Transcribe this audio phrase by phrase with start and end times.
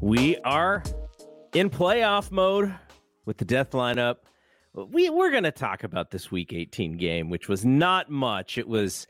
[0.00, 0.82] We are
[1.52, 2.74] in playoff mode
[3.26, 4.16] with the death lineup.
[4.72, 8.56] We we're going to talk about this week 18 game, which was not much.
[8.56, 9.06] It was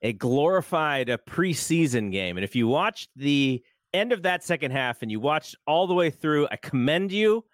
[0.00, 2.36] a glorified a preseason game.
[2.36, 5.94] And if you watched the end of that second half and you watched all the
[5.94, 7.44] way through, I commend you.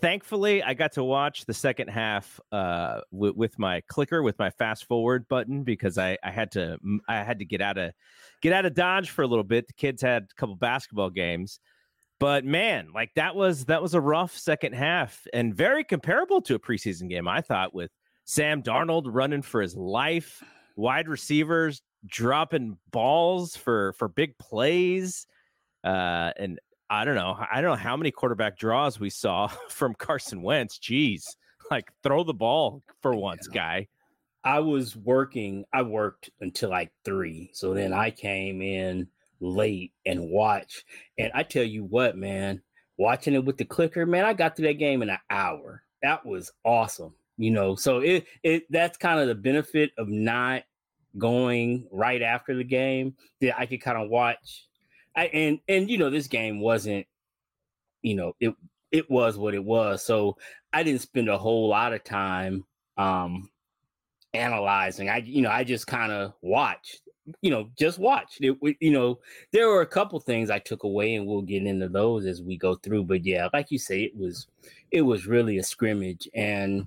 [0.00, 4.50] Thankfully, I got to watch the second half uh, w- with my clicker, with my
[4.50, 7.92] fast forward button, because I, I had to I had to get out of
[8.42, 9.68] get out of Dodge for a little bit.
[9.68, 11.60] The kids had a couple basketball games.
[12.18, 16.54] But man, like that was that was a rough second half and very comparable to
[16.54, 17.90] a preseason game, I thought, with
[18.24, 20.42] Sam Darnold running for his life,
[20.76, 25.26] wide receivers dropping balls for for big plays.
[25.84, 26.58] Uh, and
[26.88, 30.78] I don't know, I don't know how many quarterback draws we saw from Carson Wentz.
[30.78, 31.24] Jeez,
[31.70, 33.88] like throw the ball for once, guy.
[34.42, 37.50] I was working, I worked until like three.
[37.52, 39.08] So then I came in
[39.40, 40.84] late and watch.
[41.18, 42.62] And I tell you what, man,
[42.96, 45.82] watching it with the clicker, man, I got through that game in an hour.
[46.02, 47.14] That was awesome.
[47.38, 50.62] You know, so it it that's kind of the benefit of not
[51.18, 54.66] going right after the game that I could kind of watch.
[55.14, 57.06] I and and you know, this game wasn't,
[58.00, 58.54] you know, it
[58.90, 60.02] it was what it was.
[60.02, 60.38] So
[60.72, 62.64] I didn't spend a whole lot of time
[62.96, 63.50] um
[64.32, 65.10] analyzing.
[65.10, 67.02] I you know, I just kind of watched
[67.40, 68.38] you know, just watch.
[68.40, 69.18] It, you know,
[69.52, 72.56] there were a couple things I took away, and we'll get into those as we
[72.56, 73.04] go through.
[73.04, 74.46] But yeah, like you say, it was
[74.90, 76.86] it was really a scrimmage, and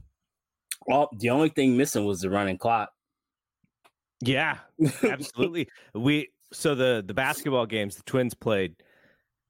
[0.87, 2.91] all the only thing missing was the running clock.
[4.21, 4.57] Yeah,
[5.03, 5.69] absolutely.
[5.93, 8.75] we so the the basketball games the Twins played.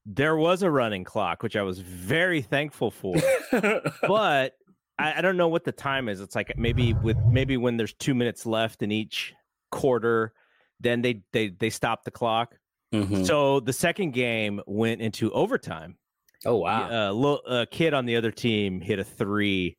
[0.06, 3.16] There was a running clock, which I was very thankful for,
[3.52, 4.54] but
[4.98, 6.20] I, I don't know what the time is.
[6.20, 9.34] It's like maybe with maybe when there's two minutes left in each
[9.72, 10.34] quarter
[10.80, 12.56] then they they they stopped the clock.
[12.94, 13.24] Mm-hmm.
[13.24, 15.98] So the second game went into overtime.
[16.46, 16.90] Oh wow!
[16.90, 19.78] A uh, little a kid on the other team hit a three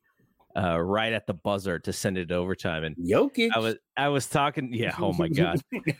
[0.55, 2.83] uh, right at the buzzer to send it to overtime.
[2.83, 4.73] And Jokic, I was I was talking.
[4.73, 4.95] Yeah.
[4.99, 5.61] Oh my god.
[5.71, 5.95] it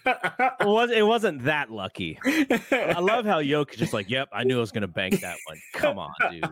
[0.62, 2.20] was it wasn't that lucky.
[2.26, 5.58] I love how Jokic just like, yep, I knew I was gonna bank that one.
[5.74, 6.44] Come on, dude.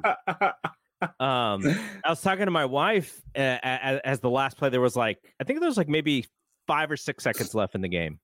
[1.01, 1.63] Um,
[2.03, 4.67] I was talking to my wife uh, as, as the last play.
[4.67, 6.25] There was like, I think there was like maybe
[6.67, 8.19] five or six seconds left in the game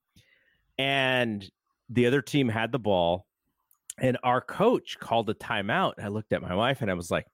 [0.78, 1.48] and
[1.88, 3.26] the other team had the ball
[3.98, 7.26] and our coach called a timeout i looked at my wife and i was like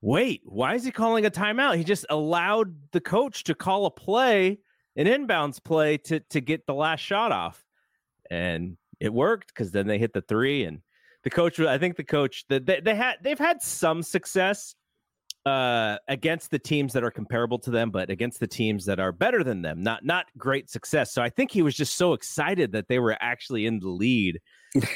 [0.00, 1.76] wait why is he calling a timeout?
[1.76, 4.58] He just allowed the coach to call a play
[4.96, 7.64] an inbounds play to to get the last shot off.
[8.30, 10.80] And it worked because then they hit the three and
[11.24, 14.74] the coach i think the coach that they, they had they've had some success
[15.46, 19.12] uh, against the teams that are comparable to them, but against the teams that are
[19.12, 19.82] better than them.
[19.82, 21.12] Not not great success.
[21.12, 24.40] So I think he was just so excited that they were actually in the lead,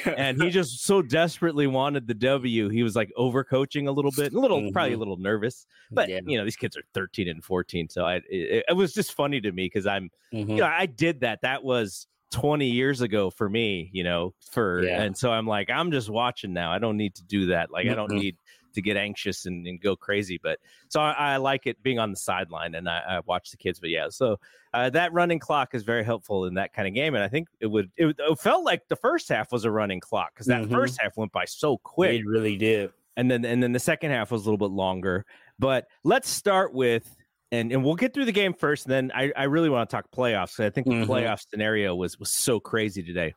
[0.05, 2.69] and he just so desperately wanted the W.
[2.69, 4.73] He was like overcoaching a little bit, a little mm-hmm.
[4.73, 5.65] probably a little nervous.
[5.91, 6.19] But yeah.
[6.25, 9.41] you know these kids are thirteen and fourteen, so I it, it was just funny
[9.41, 10.51] to me because I'm mm-hmm.
[10.51, 11.39] you know I did that.
[11.41, 15.03] That was 20 years ago for me, you know, for yeah.
[15.03, 16.71] and so I'm like, I'm just watching now.
[16.71, 17.71] I don't need to do that.
[17.71, 17.91] Like, mm-hmm.
[17.91, 18.37] I don't need
[18.73, 20.39] to get anxious and, and go crazy.
[20.41, 23.57] But so I, I, like it being on the sideline and I, I watch the
[23.57, 23.79] kids.
[23.79, 24.39] But yeah, so
[24.73, 27.15] uh, that running clock is very helpful in that kind of game.
[27.15, 29.99] And I think it would it, it felt like the first half was a running
[29.99, 30.73] clock because that mm-hmm.
[30.73, 32.21] first half went by so quick.
[32.21, 32.91] It really did.
[33.15, 35.25] And then and then the second half was a little bit longer.
[35.59, 37.15] But let's start with
[37.51, 38.85] and and we'll get through the game first.
[38.85, 40.59] And then I, I really want to talk playoffs.
[40.59, 41.11] I think the mm-hmm.
[41.11, 43.35] playoff scenario was was so crazy today.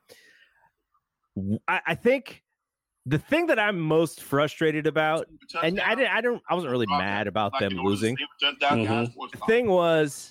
[1.69, 2.43] I, I think
[3.07, 5.29] the thing that I'm most frustrated about,
[5.63, 8.17] and I didn't, I don't, I wasn't really mad about them losing.
[8.43, 9.05] Mm-hmm.
[9.33, 10.31] The thing was,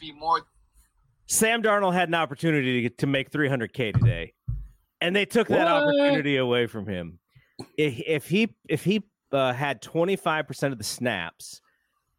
[1.28, 4.34] Sam Darnold had an opportunity to, to make 300k today,
[5.00, 5.84] and they took that what?
[5.84, 7.20] opportunity away from him.
[7.78, 11.62] If, if he if he uh, had 25 percent of the snaps,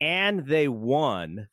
[0.01, 1.49] and they won,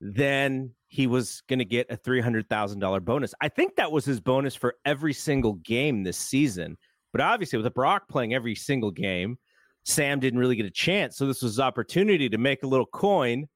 [0.00, 3.34] then he was going to get a $300,000 bonus.
[3.40, 6.78] I think that was his bonus for every single game this season.
[7.18, 9.38] But obviously, with a Brock playing every single game,
[9.82, 11.16] Sam didn't really get a chance.
[11.16, 13.48] So this was opportunity to make a little coin,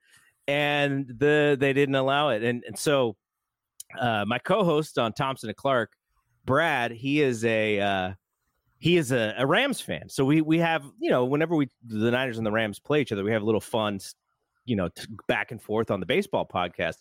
[0.48, 2.42] and the they didn't allow it.
[2.42, 3.14] And and so
[3.96, 5.92] uh, my co-host on Thompson and Clark,
[6.44, 8.12] Brad, he is a uh,
[8.80, 10.08] he is a, a, Rams fan.
[10.08, 13.12] So we we have you know whenever we the Niners and the Rams play each
[13.12, 14.00] other, we have a little fun,
[14.64, 16.96] you know, t- back and forth on the baseball podcast.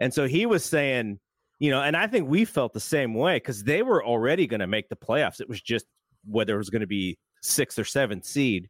[0.00, 1.20] And so he was saying,
[1.64, 4.60] you know, and I think we felt the same way because they were already going
[4.60, 5.40] to make the playoffs.
[5.40, 5.86] It was just
[6.26, 8.68] whether it was going to be sixth or seventh seed.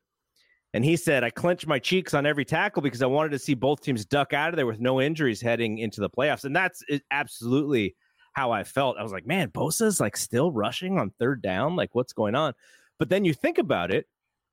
[0.74, 3.54] And he said, I clenched my cheeks on every tackle because I wanted to see
[3.54, 6.44] both teams duck out of there with no injuries heading into the playoffs.
[6.44, 7.96] And that's absolutely
[8.34, 8.96] how I felt.
[8.96, 11.74] I was like, man, Bosa's like still rushing on third down.
[11.74, 12.52] Like, what's going on?
[13.00, 14.06] But then you think about it,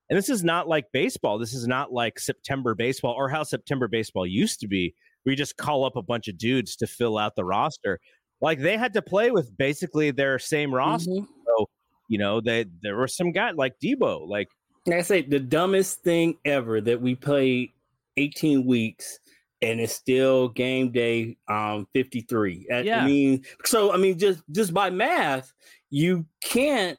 [0.09, 1.37] and this is not like baseball.
[1.37, 4.95] This is not like September baseball or how September baseball used to be.
[5.27, 7.99] We just call up a bunch of dudes to fill out the roster.
[8.41, 11.11] Like they had to play with basically their same roster.
[11.11, 11.31] Mm-hmm.
[11.45, 11.69] So,
[12.07, 14.27] you know, they there were some guys like Deebo.
[14.27, 14.47] like
[14.91, 17.69] I say the dumbest thing ever that we played
[18.17, 19.19] 18 weeks
[19.61, 22.67] and it's still game day um 53.
[22.69, 23.03] Yeah.
[23.03, 25.53] I mean, so I mean just just by math,
[25.89, 26.97] you can't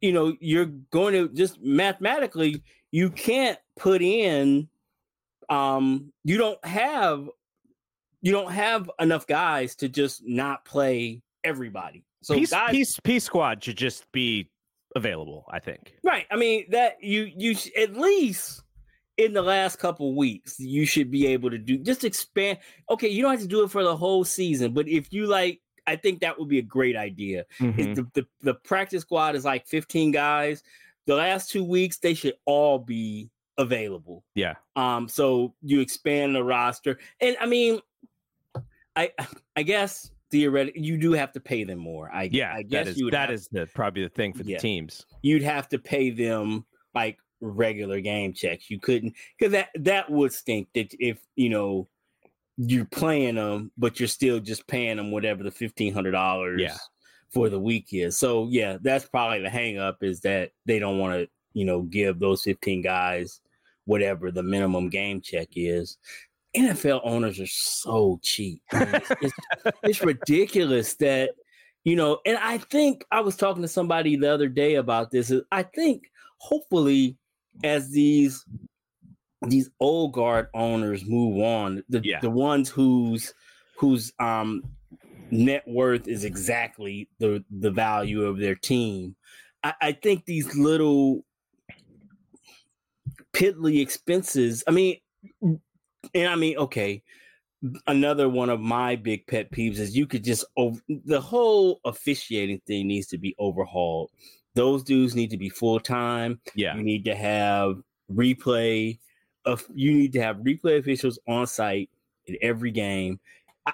[0.00, 4.68] you know, you're going to just mathematically you can't put in
[5.48, 7.28] um you don't have
[8.22, 12.04] you don't have enough guys to just not play everybody.
[12.22, 14.48] So peace, guys, peace, peace squad should just be
[14.94, 15.44] available.
[15.50, 15.94] I think.
[16.02, 16.26] Right.
[16.30, 18.62] I mean that you you at least
[19.18, 22.58] in the last couple weeks you should be able to do just expand.
[22.88, 25.60] Okay, you don't have to do it for the whole season, but if you like,
[25.86, 27.44] I think that would be a great idea.
[27.60, 27.94] Mm-hmm.
[27.94, 30.62] The, the the practice squad is like fifteen guys.
[31.06, 34.24] The last two weeks they should all be available.
[34.34, 34.54] Yeah.
[34.76, 35.08] Um.
[35.08, 37.80] So you expand the roster, and I mean,
[38.96, 39.10] I
[39.56, 42.10] I guess theoretically you do have to pay them more.
[42.12, 44.56] I yeah, I guess that is, you that have, the probably the thing for yeah,
[44.56, 45.06] the teams.
[45.22, 48.70] You'd have to pay them like regular game checks.
[48.70, 51.88] You couldn't because that that would stink that if you know
[52.56, 56.76] you're playing them, but you're still just paying them whatever the fifteen hundred dollars yeah.
[57.30, 58.16] for the week is.
[58.16, 61.82] So yeah, that's probably the hang up is that they don't want to you know
[61.82, 63.40] give those fifteen guys
[63.84, 65.98] whatever the minimum game check is.
[66.56, 68.60] NFL owners are so cheap.
[68.72, 69.34] It's, it's,
[69.82, 71.30] it's ridiculous that
[71.84, 72.18] you know.
[72.26, 75.32] And I think I was talking to somebody the other day about this.
[75.50, 76.04] I think
[76.38, 77.16] hopefully,
[77.64, 78.44] as these
[79.46, 82.20] these old guard owners move on, the yeah.
[82.20, 83.32] the ones whose
[83.76, 84.62] whose um
[85.30, 89.16] net worth is exactly the the value of their team.
[89.64, 91.24] I, I think these little
[93.32, 94.62] piddly expenses.
[94.68, 94.98] I mean,
[96.14, 97.02] and I mean, okay,
[97.86, 102.60] another one of my big pet peeves is you could just over, the whole officiating
[102.66, 104.10] thing needs to be overhauled.
[104.54, 106.40] Those dudes need to be full time.
[106.54, 107.76] Yeah, you need to have
[108.12, 108.98] replay.
[109.44, 111.90] Of you need to have replay officials on site
[112.26, 113.18] in every game.
[113.66, 113.72] I,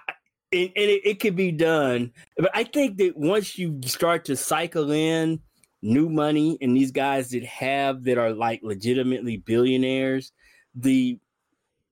[0.50, 4.36] and, and it, it could be done, but I think that once you start to
[4.36, 5.40] cycle in
[5.82, 10.32] new money and these guys that have that are like legitimately billionaires,
[10.74, 11.18] the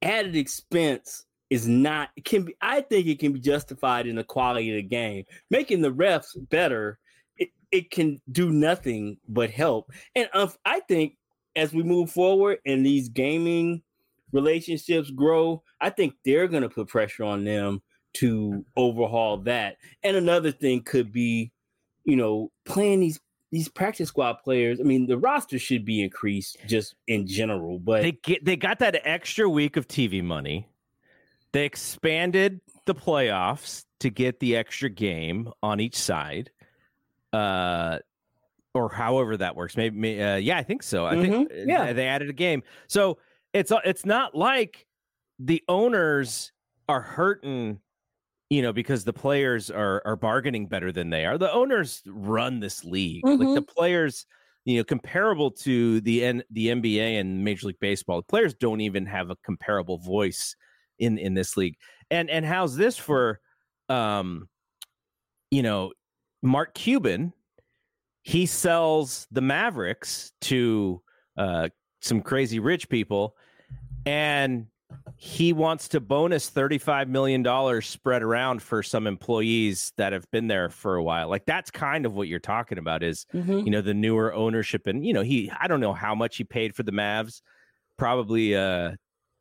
[0.07, 4.25] added expense is not it can be i think it can be justified in the
[4.25, 5.25] quality of the game.
[5.51, 6.99] Making the refs better
[7.37, 9.91] it, it can do nothing but help.
[10.15, 11.17] And uh, i think
[11.57, 13.83] as we move forward and these gaming
[14.33, 17.81] relationships grow i think they're going to put pressure on them
[18.15, 19.77] to overhaul that.
[20.03, 21.53] And another thing could be
[22.05, 23.21] you know playing these
[23.53, 28.03] these practice squad players, I mean, the roster should be increased just in general, but
[28.03, 30.69] they get they got that extra week of TV money.
[31.53, 36.51] They expanded the playoffs to get the extra game on each side.
[37.33, 37.99] Uh
[38.77, 39.77] or however that works.
[39.77, 41.07] Maybe uh, yeah, I think so.
[41.07, 41.45] I mm-hmm.
[41.45, 42.63] think yeah, they added a game.
[42.89, 43.19] So
[43.53, 44.87] it's it's not like
[45.39, 46.53] the owners
[46.89, 47.81] are hurting
[48.51, 51.39] you know, because the players are are bargaining better than they are.
[51.39, 53.25] The owners run this league.
[53.25, 53.43] Mm-hmm.
[53.43, 53.79] Like the mm-hmm.
[53.79, 54.27] players,
[54.65, 58.81] you know, comparable to the N, the NBA and Major League Baseball, the players don't
[58.81, 60.55] even have a comparable voice
[60.99, 61.77] in in this league.
[62.11, 63.41] And and how's this for
[63.89, 64.49] um
[65.51, 65.93] you know,
[66.43, 67.33] Mark Cuban,
[68.23, 71.03] he sells the Mavericks to
[71.37, 71.69] uh
[72.01, 73.35] some crazy rich people
[74.05, 74.67] and
[75.17, 80.69] he wants to bonus $35 million spread around for some employees that have been there
[80.69, 81.29] for a while.
[81.29, 83.61] Like that's kind of what you're talking about is, mm-hmm.
[83.61, 84.87] you know, the newer ownership.
[84.87, 87.41] And, you know, he, I don't know how much he paid for the Mavs,
[87.97, 88.93] probably, uh,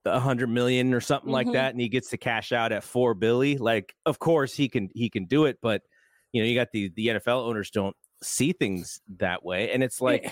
[0.05, 1.33] a hundred million or something mm-hmm.
[1.33, 3.57] like that, and he gets to cash out at four billy.
[3.57, 5.81] Like, of course he can he can do it, but
[6.31, 10.01] you know, you got the the NFL owners don't see things that way, and it's
[10.01, 10.31] like,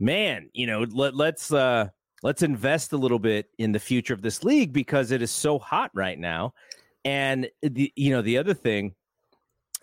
[0.00, 1.88] man, you know, let, let's uh
[2.24, 5.58] let's invest a little bit in the future of this league because it is so
[5.58, 6.54] hot right now.
[7.04, 8.94] And the you know the other thing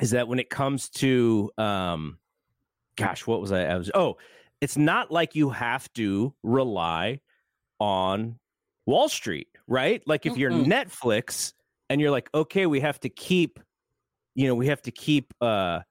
[0.01, 2.17] is that when it comes to um,
[2.98, 3.65] gosh, what was I?
[3.65, 4.17] I was oh,
[4.60, 7.21] it's not like you have to rely
[7.79, 8.39] on
[8.88, 10.01] Wall Street, right?
[10.07, 10.71] Like if you're mm-hmm.
[10.71, 11.53] Netflix
[11.89, 13.60] and you're like, okay, we have to keep,
[14.33, 15.81] you know, we have to keep uh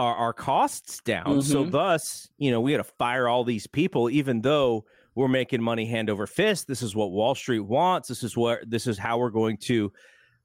[0.00, 1.26] our, our costs down.
[1.26, 1.40] Mm-hmm.
[1.40, 4.86] So thus, you know, we got to fire all these people, even though
[5.20, 6.66] we're making money hand over fist.
[6.66, 8.08] This is what Wall Street wants.
[8.08, 9.92] This is what this is how we're going to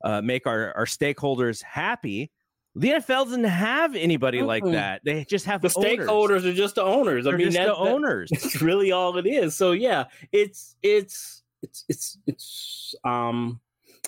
[0.04, 2.30] uh, make our, our stakeholders happy.
[2.76, 4.48] The NFL doesn't have anybody mm-hmm.
[4.48, 5.02] like that.
[5.06, 5.98] They just have the owners.
[5.98, 7.26] stakeholders are just the owners.
[7.26, 8.30] I They're mean, just that, the owners.
[8.34, 9.56] It's really all it is.
[9.56, 13.62] So yeah, it's it's it's it's it's um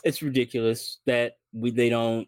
[0.04, 2.28] it's ridiculous that we they don't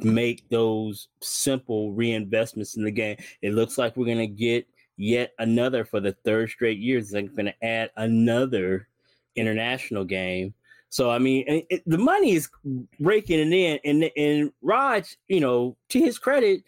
[0.00, 3.16] make those simple reinvestments in the game.
[3.42, 7.02] It looks like we're gonna get yet another for the third straight year.
[7.02, 8.88] They're going to add another
[9.36, 10.54] international game.
[10.88, 12.48] So I mean, it, the money is
[13.00, 16.62] breaking it in, and and Rog, you know, to his credit,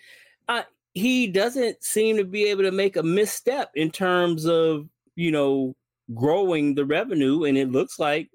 [0.48, 0.62] uh,
[0.94, 5.76] he doesn't seem to be able to make a misstep in terms of you know
[6.14, 8.28] growing the revenue, and it looks like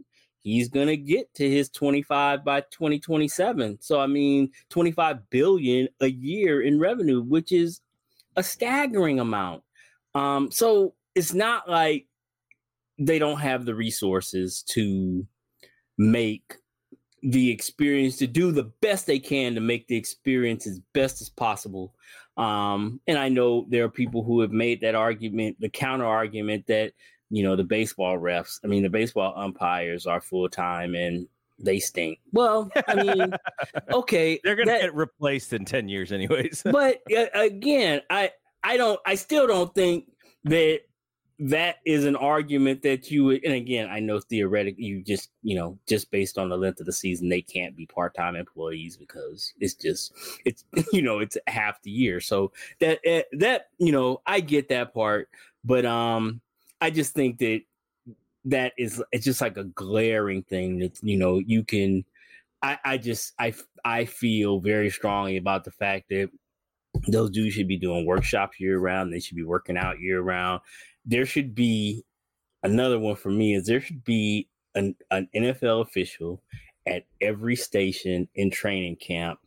[0.44, 6.08] he's going to get to his 25 by 2027 so i mean 25 billion a
[6.08, 7.82] year in revenue which is
[8.38, 9.62] a staggering amount
[10.16, 12.08] um so it's not like
[12.98, 15.26] they don't have the resources to
[15.98, 16.56] make
[17.24, 21.30] the experience to do the best they can to make the experience as best as
[21.30, 21.94] possible.
[22.38, 26.66] Um, and I know there are people who have made that argument, the counter argument
[26.68, 26.94] that,
[27.30, 31.28] you know, the baseball refs, I mean, the baseball umpires are full time and
[31.60, 32.20] they stink.
[32.32, 33.34] Well, I mean,
[33.94, 36.64] okay, they're going to get replaced in 10 years anyways.
[36.72, 38.32] but uh, again, I,
[38.64, 40.06] I don't, I still don't think
[40.46, 40.82] that
[41.44, 45.56] that is an argument that you would, and again, I know theoretically, you just, you
[45.56, 48.96] know, just based on the length of the season, they can't be part time employees
[48.96, 50.14] because it's just,
[50.46, 50.64] it's,
[50.94, 52.20] you know, it's half the year.
[52.20, 55.30] So that, eh, that, you know, I get that part,
[55.64, 56.42] but, um,
[56.80, 57.62] I just think that
[58.46, 62.06] that is, it's just like a glaring thing that, you know, you can,
[62.62, 66.30] I, I just, I, I feel very strongly about the fact that
[67.08, 69.12] those dudes should be doing workshops year round.
[69.12, 70.62] They should be working out year round
[71.06, 72.04] there should be
[72.64, 76.42] another one for me is there should be an, an NFL official
[76.88, 79.40] at every station in training camp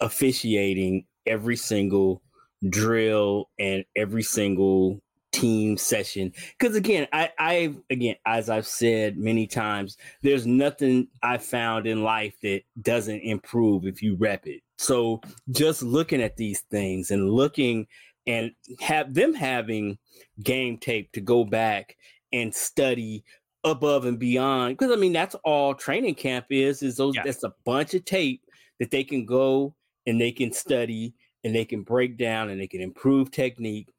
[0.00, 2.22] officiating every single
[2.68, 5.00] drill and every single
[5.32, 11.36] team session because again i i again as i've said many times there's nothing i
[11.36, 16.60] found in life that doesn't improve if you rep it so just looking at these
[16.70, 17.86] things and looking
[18.26, 19.98] and have them having
[20.42, 21.96] game tape to go back
[22.32, 23.24] and study
[23.64, 27.22] above and beyond because i mean that's all training camp is is those yeah.
[27.24, 28.42] that's a bunch of tape
[28.78, 29.74] that they can go
[30.06, 33.92] and they can study and they can break down and they can improve technique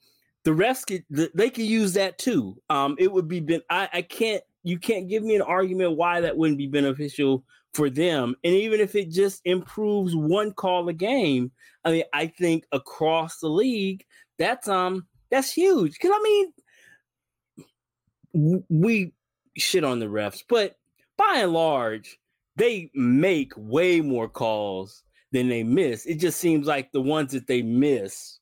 [0.44, 4.02] the rest could, they can use that too um it would be been I, I
[4.04, 7.44] can't you can't give me an argument why that wouldn't be beneficial
[7.74, 11.52] for them and even if it just improves one call a game
[11.86, 14.04] i mean i think across the league
[14.38, 16.24] that's um that's huge because I
[18.34, 19.14] mean, we
[19.58, 20.78] shit on the refs, but
[21.18, 22.20] by and large,
[22.56, 26.06] they make way more calls than they miss.
[26.06, 28.40] It just seems like the ones that they miss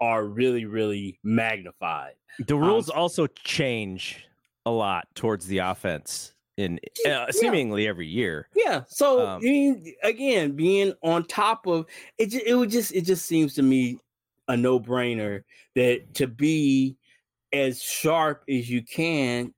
[0.00, 2.12] are really, really magnified.
[2.46, 4.26] The rules um, also change
[4.66, 8.48] a lot towards the offense in uh, seemingly every year.
[8.54, 8.82] Yeah.
[8.88, 11.86] So um, I mean, again, being on top of
[12.18, 13.98] it, it would just it just seems to me
[14.48, 15.42] a no brainer
[15.76, 16.96] that to be
[17.52, 19.54] as sharp as you can,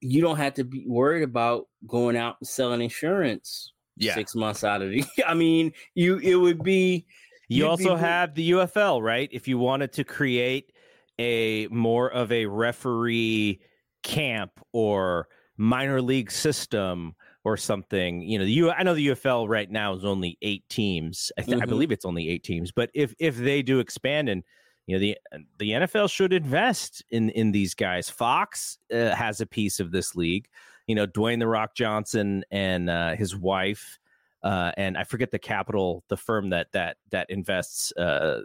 [0.00, 4.14] you don't have to be worried about going out and selling insurance yeah.
[4.14, 5.04] six months out of the.
[5.26, 7.06] I mean, you it would be.
[7.48, 9.28] You also be, have the UFL, right?
[9.30, 10.72] If you wanted to create
[11.18, 13.60] a more of a referee
[14.04, 18.22] camp or minor league system or something.
[18.22, 18.70] You know, the U.
[18.70, 21.32] I know the UFL right now is only eight teams.
[21.36, 21.62] I, th- mm-hmm.
[21.62, 22.70] I believe it's only eight teams.
[22.70, 24.44] But if if they do expand and
[24.86, 25.18] you know the
[25.58, 28.10] the NFL should invest in in these guys.
[28.10, 30.46] Fox uh, has a piece of this league.
[30.86, 33.98] You know, Dwayne the Rock Johnson and uh, his wife,
[34.42, 38.42] uh, and I forget the capital, the firm that that that invests uh,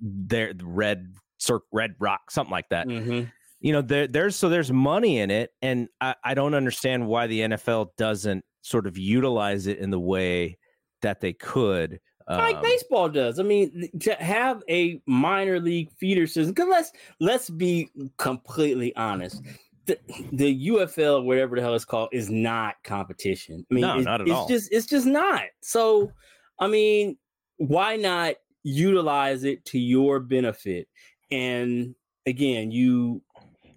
[0.00, 1.14] their red
[1.72, 2.86] Red Rock, something like that.
[2.86, 3.24] Mm-hmm
[3.64, 7.26] you know, there, there's so there's money in it, and I, I don't understand why
[7.26, 10.58] the NFL doesn't sort of utilize it in the way
[11.00, 11.98] that they could.
[12.28, 13.38] like Um, baseball does.
[13.38, 16.52] I mean, to have a minor league feeder system.
[16.52, 19.40] Because let's let's be completely honest.
[19.86, 19.98] The,
[20.32, 23.64] the UFL, whatever the hell it's called, is not competition.
[23.70, 24.46] I mean, No, it- not at it's all.
[24.48, 25.42] just it's just not.
[25.62, 26.12] So,
[26.58, 27.16] I mean,
[27.56, 30.86] why not utilize it to your benefit?
[31.30, 31.94] And
[32.26, 33.22] again, you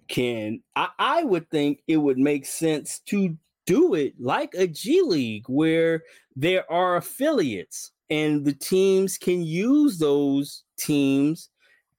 [0.08, 0.60] can.
[0.76, 3.36] I, I would think it would make sense to
[3.66, 6.02] do it like a G League, where
[6.36, 11.50] there are affiliates and the teams can use those teams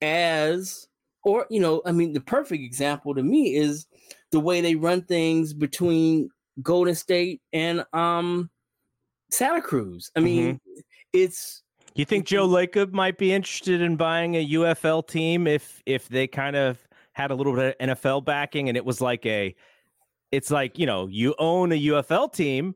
[0.01, 0.87] as
[1.23, 3.85] or you know i mean the perfect example to me is
[4.31, 6.29] the way they run things between
[6.61, 8.49] golden state and um
[9.29, 10.59] santa cruz i mean
[11.13, 11.63] it's
[11.95, 16.27] You think Joe Lacob might be interested in buying a UFL team if if they
[16.27, 16.77] kind of
[17.19, 19.53] had a little bit of NFL backing and it was like a
[20.31, 22.75] it's like, you know, you own a UFL team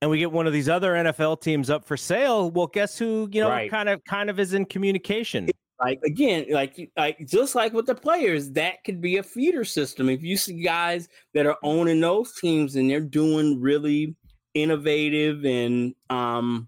[0.00, 3.28] and we get one of these other NFL teams up for sale, well guess who,
[3.32, 3.68] you know, Right.
[3.70, 5.48] kind of kind of is in communication.
[5.80, 10.08] like again like like just like with the players that could be a feeder system
[10.08, 14.14] if you see guys that are owning those teams and they're doing really
[14.54, 16.66] innovative and um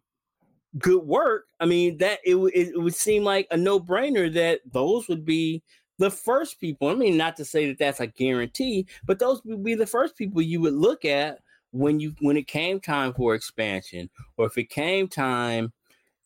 [0.78, 5.08] good work i mean that it, would- it would seem like a no-brainer that those
[5.08, 5.62] would be
[5.98, 9.64] the first people i mean not to say that that's a guarantee but those would
[9.64, 11.38] be the first people you would look at
[11.72, 15.72] when you when it came time for expansion or if it came time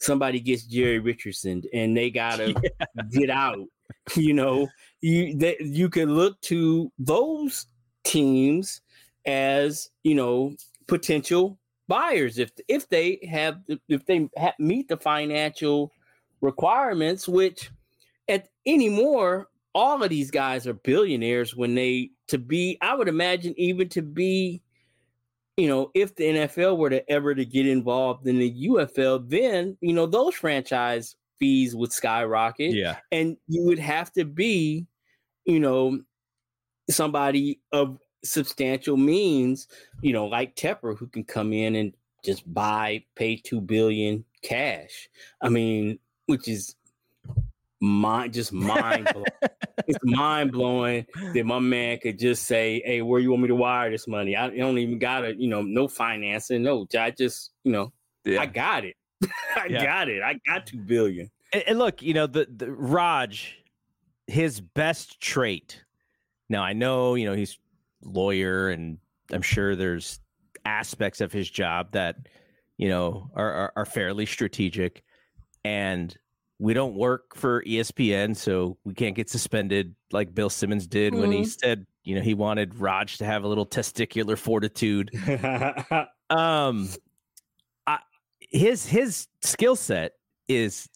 [0.03, 2.55] somebody gets Jerry Richardson and they gotta
[3.11, 3.67] get out.
[4.17, 4.69] You know,
[5.01, 7.67] you that you can look to those
[8.05, 8.81] teams
[9.27, 10.57] as you know
[10.89, 15.93] potential buyers if if they have if they ha- meet the financial
[16.41, 17.29] requirements.
[17.29, 17.71] Which
[18.29, 22.79] at anymore, all of these guys are billionaires when they to be.
[22.81, 24.63] I would imagine even to be
[25.59, 29.77] you know, if the NFL were to ever to get involved in the UFL, then
[29.81, 32.97] you know those franchise fees would skyrocket, Yeah.
[33.11, 34.87] and you would have to be,
[35.45, 36.01] you know,
[36.89, 39.69] somebody of substantial means,
[40.01, 41.93] you know, like Tepper, who can come in and
[42.25, 45.09] just buy, pay two billion cash.
[45.43, 46.77] I mean, which is
[47.83, 49.27] mind just mind blowing.
[49.87, 53.55] it's mind blowing that my man could just say, "Hey, where you want me to
[53.57, 54.37] wire this money?
[54.37, 56.87] I don't even gotta, you know, no financing, no.
[56.99, 57.93] I just, you know,
[58.27, 58.95] I got it.
[59.57, 59.85] I Yeah.
[59.85, 60.23] got it.
[60.23, 61.31] I got two billion.
[61.53, 63.35] And, and look, you know, the, the Rog,
[64.29, 65.83] his best trait.
[66.49, 67.59] Now I know, you know, he's
[68.03, 68.99] lawyer, and
[69.33, 70.21] I'm sure there's
[70.65, 72.17] aspects of his job that,
[72.79, 75.03] you know, are are, are fairly strategic,
[75.65, 76.17] and
[76.63, 81.33] we don't work for ESPN, so we can't get suspended like Bill Simmons did when
[81.33, 85.11] he said, you know, he wanted Rog to have a little testicular fortitude.
[86.31, 86.89] Um
[87.87, 87.99] I,
[88.41, 90.13] his his skill set
[90.49, 90.89] is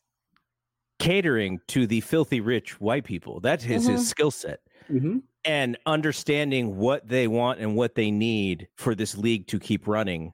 [0.98, 3.40] catering to the filthy rich white people.
[3.40, 4.60] That's his his skill set.
[4.90, 5.22] Mhm.
[5.44, 10.32] and understanding what they want and what they need for this league to keep running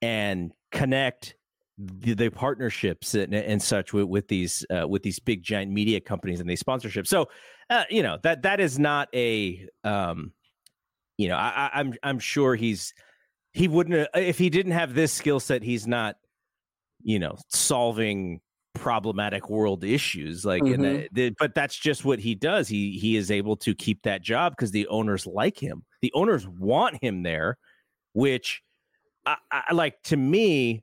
[0.00, 1.34] and connect
[1.80, 6.00] the, the partnerships and, and such with, with these uh, with these big giant media
[6.00, 7.06] companies and these sponsorships.
[7.06, 7.28] So
[7.70, 10.32] uh, you know that that is not a um
[11.16, 12.94] you know I, I i'm i'm sure he's
[13.52, 16.16] he wouldn't uh, if he didn't have this skill set he's not
[17.02, 18.40] you know solving
[18.74, 21.04] problematic world issues like Mhm.
[21.04, 22.68] uh, the, but that's just what he does.
[22.68, 25.84] He he is able to keep that job because the owners like him.
[26.02, 27.58] The owners want him there
[28.12, 28.62] which
[29.26, 30.82] I, I like to me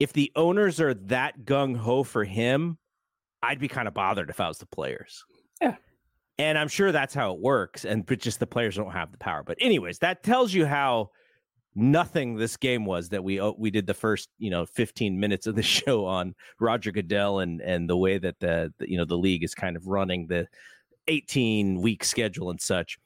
[0.00, 2.76] if the owners are that gung-ho for him
[3.42, 5.24] i'd be kind of bothered if i was the players
[5.62, 5.76] Yeah.
[6.38, 9.18] and i'm sure that's how it works and but just the players don't have the
[9.18, 11.10] power but anyways that tells you how
[11.76, 15.46] nothing this game was that we uh, we did the first you know 15 minutes
[15.46, 19.04] of the show on Roger Goodell and and the way that the, the you know
[19.04, 20.48] the league is kind of running the
[21.06, 22.98] 18 week schedule and such.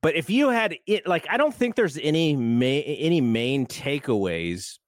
[0.00, 4.78] But if you had it like I don't think there's any ma- any main takeaways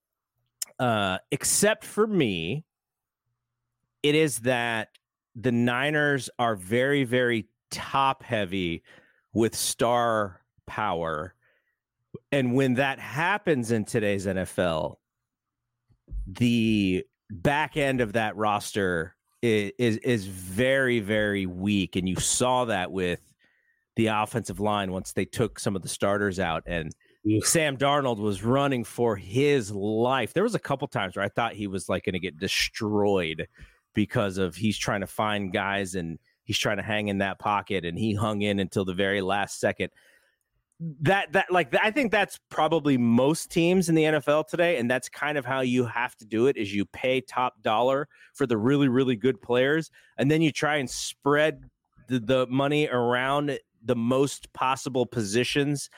[0.79, 2.65] uh except for me
[4.03, 4.89] it is that
[5.35, 8.83] the Niners are very very top heavy
[9.33, 11.35] with star power.
[12.33, 14.97] And when that happens in today's NFL,
[16.27, 22.65] the back end of that roster is, is is very very weak, and you saw
[22.67, 23.21] that with
[23.97, 26.93] the offensive line once they took some of the starters out, and
[27.43, 30.35] Sam Darnold was running for his life.
[30.35, 33.49] There was a couple times where I thought he was like going to get destroyed
[33.95, 37.87] because of he's trying to find guys and he's trying to hang in that pocket,
[37.87, 39.91] and he hung in until the very last second.
[41.01, 45.09] That that like I think that's probably most teams in the NFL today, and that's
[45.09, 48.59] kind of how you have to do it: is you pay top dollar for the
[48.59, 51.63] really really good players, and then you try and spread
[52.09, 55.89] the, the money around the most possible positions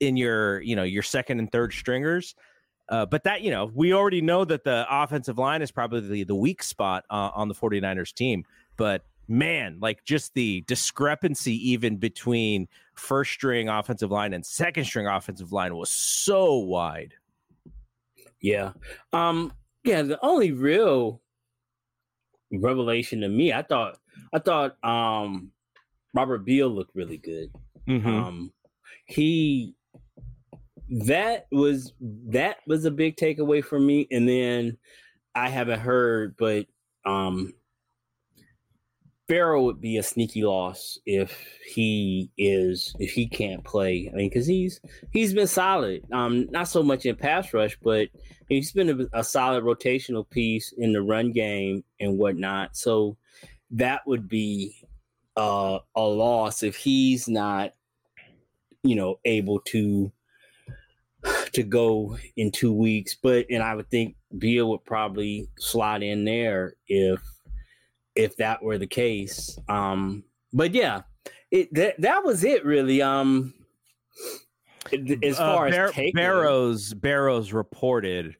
[0.00, 2.34] in your you know your second and third stringers
[2.88, 6.34] uh, but that, you know, we already know that the offensive line is probably the
[6.34, 8.44] weak spot uh, on the 49ers team.
[8.76, 15.06] But man, like just the discrepancy even between first string offensive line and second string
[15.06, 17.14] offensive line was so wide.
[18.40, 18.72] Yeah.
[19.12, 21.20] Um, yeah, the only real
[22.52, 23.98] revelation to me, I thought
[24.32, 25.50] I thought um
[26.14, 27.50] Robert Beal looked really good.
[27.88, 28.08] Mm-hmm.
[28.08, 28.52] Um
[29.06, 29.75] he
[30.88, 34.06] that was that was a big takeaway for me.
[34.10, 34.78] And then
[35.34, 36.66] I haven't heard, but
[37.04, 37.52] um
[39.28, 44.08] Ferrell would be a sneaky loss if he is if he can't play.
[44.12, 46.04] I mean, because he's he's been solid.
[46.12, 48.08] Um, not so much in pass rush, but
[48.48, 52.76] he's been a, a, solid rotational piece in the run game and whatnot.
[52.76, 53.16] So
[53.72, 54.76] that would be
[55.36, 57.74] uh, a loss if he's not,
[58.84, 60.12] you know, able to
[61.56, 63.16] to go in two weeks.
[63.20, 67.20] But and I would think Beal would probably slot in there if
[68.14, 69.58] if that were the case.
[69.68, 71.02] Um, but yeah,
[71.50, 73.02] it that that was it really.
[73.02, 73.54] Um,
[75.22, 78.36] as uh, far uh, Bar- as Barrows Barrows reported,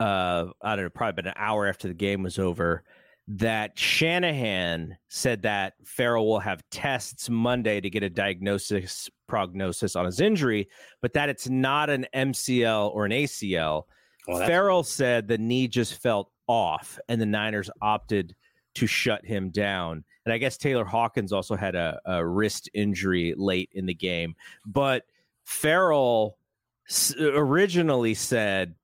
[0.00, 2.82] uh, I don't know, probably about an hour after the game was over,
[3.28, 10.04] that Shanahan said that Ferrell will have tests Monday to get a diagnosis prognosis on
[10.04, 10.68] his injury,
[11.02, 13.84] but that it's not an MCL or an ACL.
[14.28, 18.34] Oh, Ferrell said the knee just felt off, and the Niners opted
[18.76, 20.04] to shut him down.
[20.24, 24.36] And I guess Taylor Hawkins also had a, a wrist injury late in the game.
[24.64, 25.04] But
[25.44, 26.38] Ferrell
[27.18, 28.74] originally said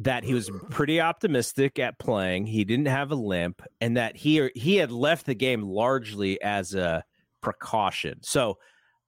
[0.00, 2.46] that he was pretty optimistic at playing.
[2.46, 6.74] He didn't have a limp, and that he he had left the game largely as
[6.74, 7.04] a
[7.40, 8.18] precaution.
[8.22, 8.58] So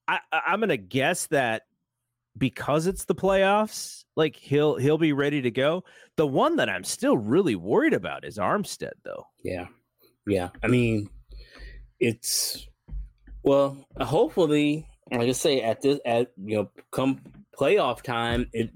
[0.06, 1.62] I, I'm going to guess that
[2.38, 5.84] because it's the playoffs, like he'll he'll be ready to go.
[6.16, 9.26] The one that I'm still really worried about is Armstead, though.
[9.42, 9.66] Yeah,
[10.26, 10.50] yeah.
[10.62, 11.08] I mean,
[11.98, 12.68] it's
[13.42, 17.20] well, hopefully, like I say, at this at you know, come
[17.58, 18.70] playoff time, it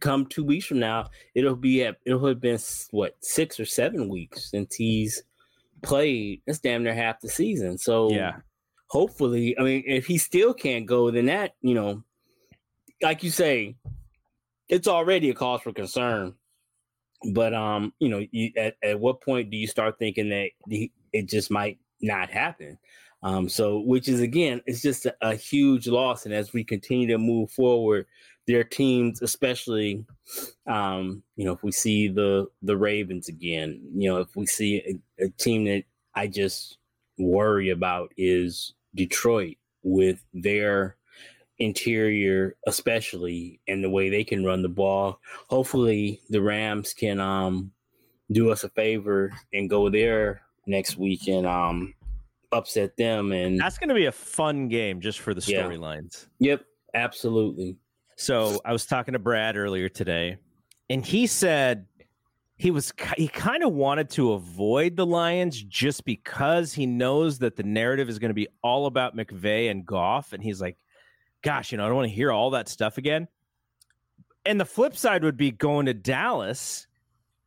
[0.00, 2.58] come two weeks from now, it'll be at it'll have been
[2.90, 5.22] what six or seven weeks since he's
[5.82, 6.42] played.
[6.46, 7.78] That's damn near half the season.
[7.78, 8.36] So yeah,
[8.88, 12.02] hopefully, I mean, if he still can't go, then that, you know,
[13.00, 13.76] like you say,
[14.68, 16.34] it's already a cause for concern.
[17.32, 20.50] But um, you know, you, at at what point do you start thinking that
[21.12, 22.78] it just might not happen?
[23.22, 26.24] Um, so which is again, it's just a, a huge loss.
[26.24, 28.06] And as we continue to move forward,
[28.46, 30.04] their teams, especially,
[30.66, 35.00] um, you know, if we see the the Ravens again, you know, if we see
[35.20, 36.78] a, a team that I just
[37.18, 40.96] worry about is Detroit with their
[41.58, 45.20] interior, especially and the way they can run the ball.
[45.48, 47.70] Hopefully, the Rams can um,
[48.32, 51.94] do us a favor and go there next week and um,
[52.52, 53.32] upset them.
[53.32, 56.26] And that's going to be a fun game just for the storylines.
[56.38, 56.52] Yeah.
[56.52, 57.76] Yep, absolutely.
[58.16, 60.36] So I was talking to Brad earlier today,
[60.90, 61.86] and he said
[62.56, 67.56] he was he kind of wanted to avoid the Lions just because he knows that
[67.56, 70.76] the narrative is going to be all about McVay and Goff, and he's like,
[71.42, 73.26] "Gosh, you know, I don't want to hear all that stuff again."
[74.44, 76.86] And the flip side would be going to Dallas,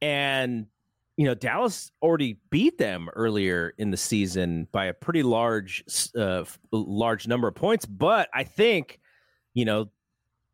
[0.02, 0.68] and
[1.18, 5.84] you know, Dallas already beat them earlier in the season by a pretty large,
[6.18, 7.86] uh, large number of points.
[7.86, 9.00] But I think,
[9.54, 9.92] you know,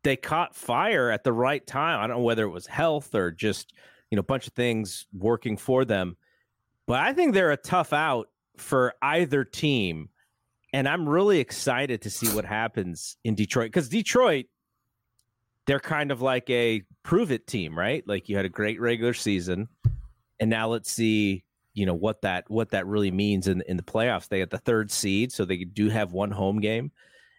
[0.04, 1.98] they caught fire at the right time.
[1.98, 3.72] I don't know whether it was health or just
[4.12, 6.18] you know, a bunch of things working for them.
[6.86, 10.10] But I think they're a tough out for either team.
[10.74, 14.46] And I'm really excited to see what happens in Detroit because Detroit,
[15.66, 18.06] they're kind of like a prove it team, right?
[18.06, 19.68] Like you had a great regular season,
[20.42, 23.82] and now let's see, you know, what that what that really means in in the
[23.84, 24.26] playoffs.
[24.26, 26.90] They get the third seed, so they do have one home game,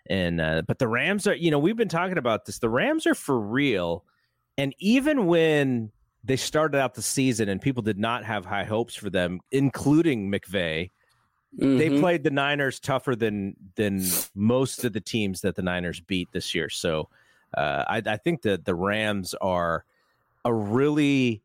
[0.10, 2.60] and uh, but the Rams are, you know, we've been talking about this.
[2.60, 4.06] The Rams are for real,
[4.58, 5.92] and even when
[6.24, 10.32] they started out the season and people did not have high hopes for them, including
[10.32, 10.90] McVay.
[11.60, 11.78] Mm-hmm.
[11.78, 14.02] They played the Niners tougher than than
[14.34, 16.70] most of the teams that the Niners beat this year.
[16.70, 17.10] So
[17.58, 19.84] uh, I, I think that the Rams are
[20.46, 21.44] a really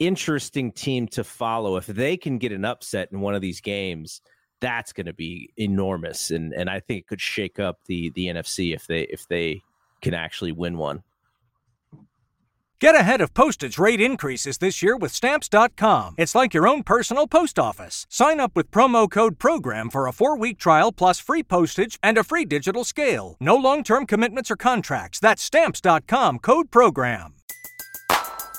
[0.00, 1.76] interesting team to follow.
[1.76, 4.20] If they can get an upset in one of these games,
[4.60, 8.26] that's going to be enormous, and and I think it could shake up the the
[8.26, 9.62] NFC if they if they
[10.02, 11.02] can actually win one.
[12.80, 16.14] Get ahead of postage rate increases this year with Stamps.com.
[16.16, 18.06] It's like your own personal post office.
[18.08, 22.16] Sign up with promo code PROGRAM for a four week trial plus free postage and
[22.16, 23.36] a free digital scale.
[23.38, 25.20] No long term commitments or contracts.
[25.20, 27.39] That's Stamps.com code PROGRAM.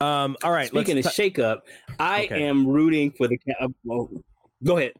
[0.00, 0.36] Um.
[0.44, 0.68] All right.
[0.68, 1.60] Speaking of let's t- shakeup,
[1.98, 2.44] I Okay.
[2.44, 3.36] am rooting for the.
[3.38, 4.08] Ca- uh, well,
[4.64, 4.92] go ahead.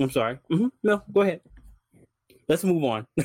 [0.00, 0.38] I'm sorry.
[0.50, 1.40] hmm No, go ahead.
[2.48, 3.06] Let's move on.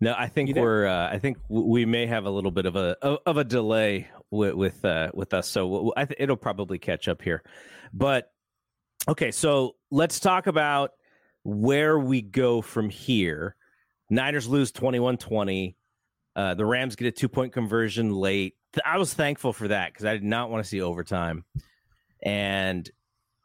[0.00, 0.86] No, I think You we're.
[0.86, 4.08] Uh, I think we may have a little bit of a of, of a delay
[4.30, 7.42] with with uh, with us, so w- I th- it'll probably catch up here.
[7.92, 8.30] But
[9.08, 10.92] okay, so let's talk about
[11.42, 13.56] where we go from here.
[14.08, 15.74] Niners lose 21-20.
[16.36, 18.54] Uh, the Rams get a two point conversion late.
[18.84, 21.44] I was thankful for that because I did not want to see overtime,
[22.22, 22.88] and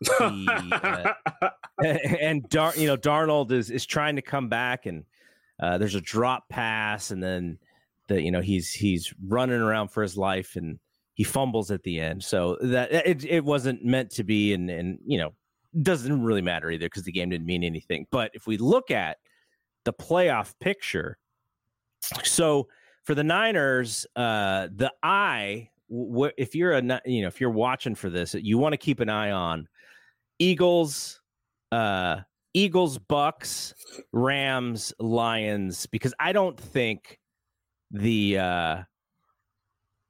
[0.01, 1.49] the, uh,
[2.21, 5.05] and Dar, you know, Darnold is is trying to come back, and
[5.61, 7.57] uh, there's a drop pass, and then
[8.07, 10.79] the you know he's he's running around for his life, and
[11.13, 12.23] he fumbles at the end.
[12.23, 15.33] So that it it wasn't meant to be, and and you know
[15.81, 18.05] doesn't really matter either because the game didn't mean anything.
[18.11, 19.17] But if we look at
[19.85, 21.17] the playoff picture,
[22.23, 22.67] so
[23.03, 27.95] for the Niners, uh, the eye, w- if you're a you know if you're watching
[27.95, 29.67] for this, you want to keep an eye on
[30.39, 31.21] Eagles,
[31.71, 32.21] uh,
[32.53, 33.73] Eagles, Bucks,
[34.11, 37.19] Rams, Lions, because I don't think
[37.91, 38.83] the uh,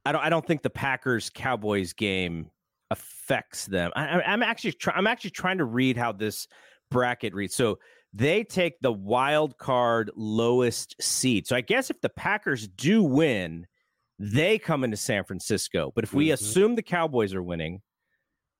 [0.05, 2.49] I don't I don't think the Packers Cowboys game
[2.91, 3.91] affects them.
[3.95, 6.47] I, I'm actually try, I'm actually trying to read how this
[6.91, 7.55] bracket reads.
[7.55, 7.79] So
[8.13, 11.47] they take the wild card lowest seed.
[11.47, 13.65] So I guess if the Packers do win,
[14.19, 15.91] they come into San Francisco.
[15.95, 16.33] But if we Mhm.
[16.33, 17.81] assume the Cowboys are winning,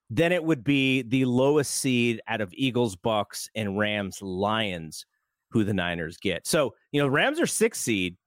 [0.10, 5.06] then it would be the lowest seed out of Eagles, Bucks, and Rams, Lions,
[5.52, 6.48] who the Niners get.
[6.48, 8.18] So, you know, Rams are six seed,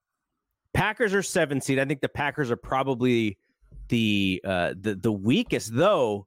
[0.74, 1.78] Packers are seven seed.
[1.78, 3.38] I think the Packers are probably
[3.88, 6.26] the uh the the weakest, though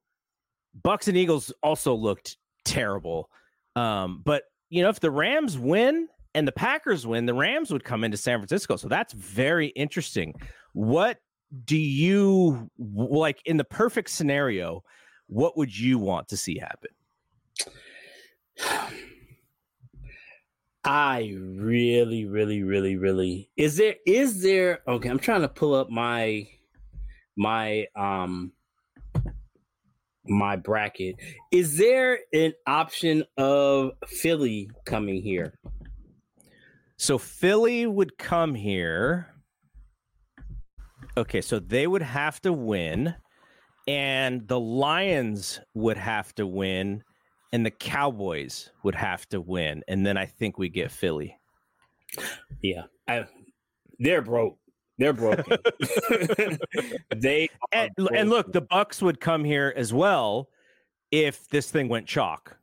[0.83, 3.29] Bucks and Eagles also looked terrible.
[3.75, 7.83] Um, but you know, if the Rams win and the Packers win, the Rams would
[7.83, 8.75] come into San Francisco.
[8.75, 10.33] So that's very interesting.
[10.73, 11.19] What
[11.65, 14.83] do you like in the perfect scenario?
[15.27, 16.91] What would you want to see happen?
[20.83, 25.89] I really, really, really, really is there is there okay, I'm trying to pull up
[25.89, 26.47] my
[27.35, 28.53] my um
[30.29, 31.15] my bracket.
[31.51, 35.53] Is there an option of Philly coming here?
[36.97, 39.33] So Philly would come here.
[41.17, 43.15] Okay, so they would have to win,
[43.87, 47.03] and the Lions would have to win,
[47.51, 51.35] and the Cowboys would have to win, and then I think we get Philly.
[52.61, 52.83] Yeah.
[53.07, 53.25] I,
[53.97, 54.58] they're broke.
[54.99, 55.57] They're broken.
[57.15, 60.49] they And, and look, the Bucks would come here as well
[61.09, 62.57] if this thing went chalk.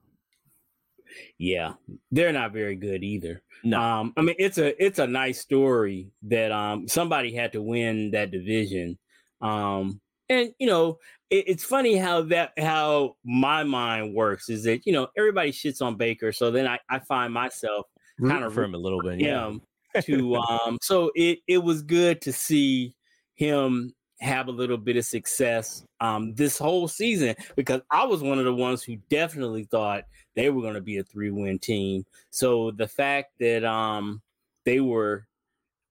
[1.39, 1.73] yeah,
[2.11, 3.43] they're not very good either.
[3.65, 7.63] No, Um, I mean, it's a it's a nice story that um somebody had to
[7.63, 8.99] win that division.
[9.41, 10.99] Um, and you know,
[11.31, 15.81] it, it's funny how that how my mind works is that you know everybody shits
[15.81, 17.87] on Baker, so then I I find myself
[18.21, 19.21] kinda for him a little bit.
[19.21, 19.55] Yeah,
[20.03, 22.95] to um so it it was good to see
[23.35, 28.39] him have a little bit of success um this whole season because I was one
[28.39, 30.05] of the ones who definitely thought
[30.35, 32.05] they were going to be a three win team.
[32.31, 34.23] So the fact that um
[34.65, 35.27] they were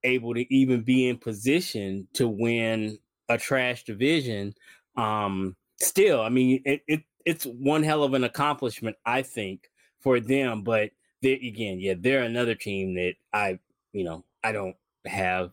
[0.04, 2.98] able to even be in position to win
[3.30, 4.54] a trash division
[4.98, 10.20] um still I mean it, it it's one hell of an accomplishment I think for
[10.20, 10.92] them but
[11.22, 13.60] they again yeah they're another team that I
[13.96, 14.76] you know I don't
[15.08, 15.52] have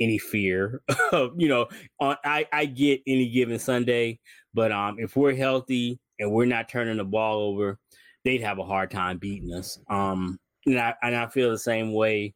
[0.00, 0.80] any fear
[1.12, 1.68] of you know
[2.00, 4.18] on I I get any given Sunday
[4.54, 7.78] but um if we're healthy and we're not turning the ball over
[8.24, 11.92] they'd have a hard time beating us um and I and I feel the same
[11.92, 12.34] way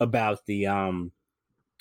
[0.00, 1.12] about the um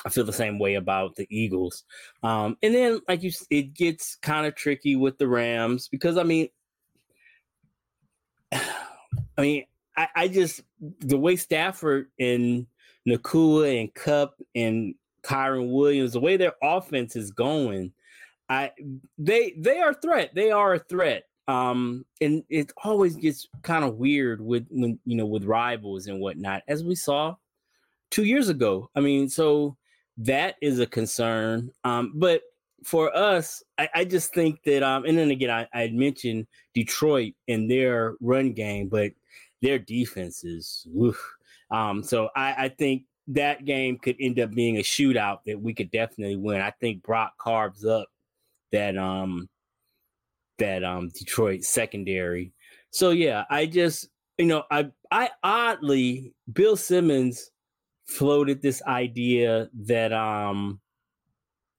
[0.05, 1.83] I feel the same way about the Eagles.
[2.23, 6.23] Um, and then, like you, it gets kind of tricky with the Rams because I
[6.23, 6.47] mean,
[8.53, 8.61] I
[9.37, 9.65] mean,
[9.97, 10.61] I, I just
[11.01, 12.65] the way Stafford and
[13.09, 17.91] Nacua and Kupp and Kyren Williams, the way their offense is going,
[18.49, 18.71] I
[19.17, 20.31] they they are a threat.
[20.33, 21.25] They are a threat.
[21.47, 26.19] Um, and it always gets kind of weird with when you know with rivals and
[26.19, 27.35] whatnot, as we saw
[28.11, 28.89] two years ago.
[28.95, 29.75] I mean, so
[30.17, 31.71] that is a concern.
[31.83, 32.41] Um, but
[32.83, 37.33] for us, I, I just think that um, and then again, I, I mentioned Detroit
[37.47, 39.11] and their run game, but
[39.61, 40.87] their defense is.
[41.71, 45.73] Um, so I, I think that game could end up being a shootout that we
[45.73, 46.61] could definitely win.
[46.61, 48.07] I think Brock carves up
[48.71, 49.47] that um
[50.57, 52.51] that um Detroit secondary.
[52.91, 57.51] So yeah, I just you know I I oddly Bill Simmons
[58.07, 60.79] floated this idea that um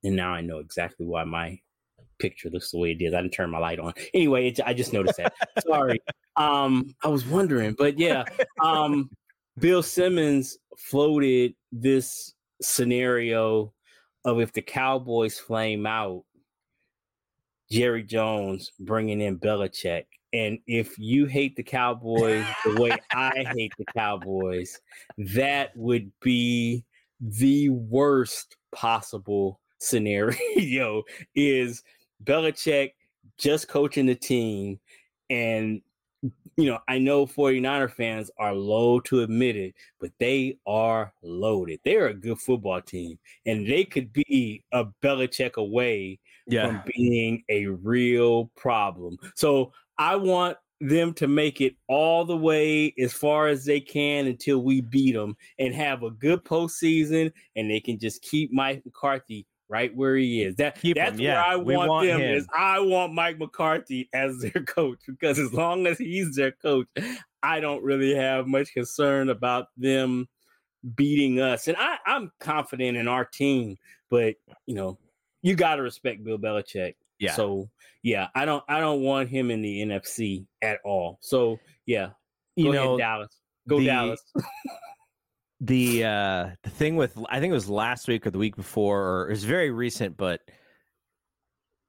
[0.04, 1.58] and now I know exactly why my
[2.20, 3.12] picture looks the way it is.
[3.12, 3.92] I didn't turn my light on.
[4.14, 5.32] Anyway, it, I just noticed that.
[5.66, 6.00] Sorry.
[6.36, 8.22] Um I was wondering, but yeah,
[8.62, 9.10] um
[9.60, 13.74] Bill Simmons floated this scenario
[14.24, 16.24] of if the Cowboys flame out,
[17.70, 20.04] Jerry Jones bringing in Belichick.
[20.32, 24.80] And if you hate the Cowboys the way I hate the Cowboys,
[25.18, 26.84] that would be
[27.20, 31.02] the worst possible scenario
[31.34, 31.82] is
[32.24, 32.92] Belichick
[33.36, 34.80] just coaching the team
[35.28, 35.82] and
[36.22, 41.80] you know, I know 49er fans are low to admit it, but they are loaded.
[41.84, 46.66] They're a good football team, and they could be a Belichick away yeah.
[46.66, 49.16] from being a real problem.
[49.34, 54.26] So I want them to make it all the way as far as they can
[54.26, 58.82] until we beat them and have a good postseason, and they can just keep Mike
[58.84, 60.56] McCarthy right where he is.
[60.56, 61.34] That Keep that's him, yeah.
[61.34, 62.36] where I want, want, them him.
[62.36, 66.88] is I want Mike McCarthy as their coach because as long as he's their coach,
[67.42, 70.28] I don't really have much concern about them
[70.96, 71.68] beating us.
[71.68, 73.76] And I, I'm confident in our team,
[74.10, 74.34] but
[74.66, 74.98] you know,
[75.42, 76.96] you gotta respect Bill Belichick.
[77.18, 77.34] Yeah.
[77.34, 77.70] So
[78.02, 81.18] yeah, I don't I don't want him in the NFC at all.
[81.20, 82.10] So yeah,
[82.56, 83.36] you Go know ahead, Dallas.
[83.68, 84.22] Go the, Dallas.
[85.60, 89.02] the uh the thing with I think it was last week or the week before,
[89.02, 90.40] or it was very recent, but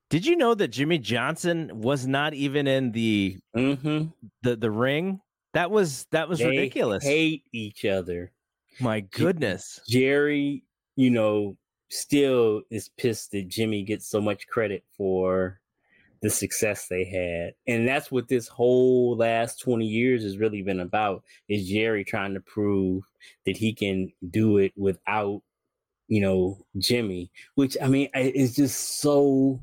[0.10, 4.08] did you know that Jimmy Johnson was not even in the mm-hmm.
[4.44, 5.22] the the ring?
[5.54, 7.04] That was that was they ridiculous.
[7.04, 8.34] Hate each other.
[8.82, 9.80] My goodness.
[9.88, 10.64] Jerry,
[10.98, 11.56] you know,
[11.90, 15.61] still is pissed that Jimmy gets so much credit for
[16.22, 17.54] the success they had.
[17.68, 22.34] And that's what this whole last 20 years has really been about is Jerry trying
[22.36, 23.04] to prove
[23.46, 25.42] that he can do it without,
[26.08, 29.60] you know, Jimmy, which I mean is just so,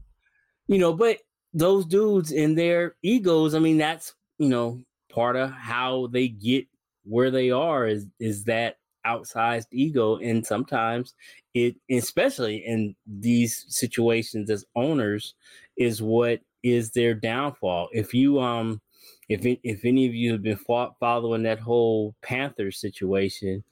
[0.66, 1.18] you know, but
[1.54, 6.66] those dudes and their egos, I mean, that's, you know, part of how they get
[7.04, 11.14] where they are is is that outsized ego and sometimes
[11.54, 15.34] it especially in these situations as owners
[15.78, 17.88] is what is their downfall.
[17.92, 18.80] If you um
[19.28, 20.58] if if any of you have been
[21.00, 23.62] following that whole Panther situation,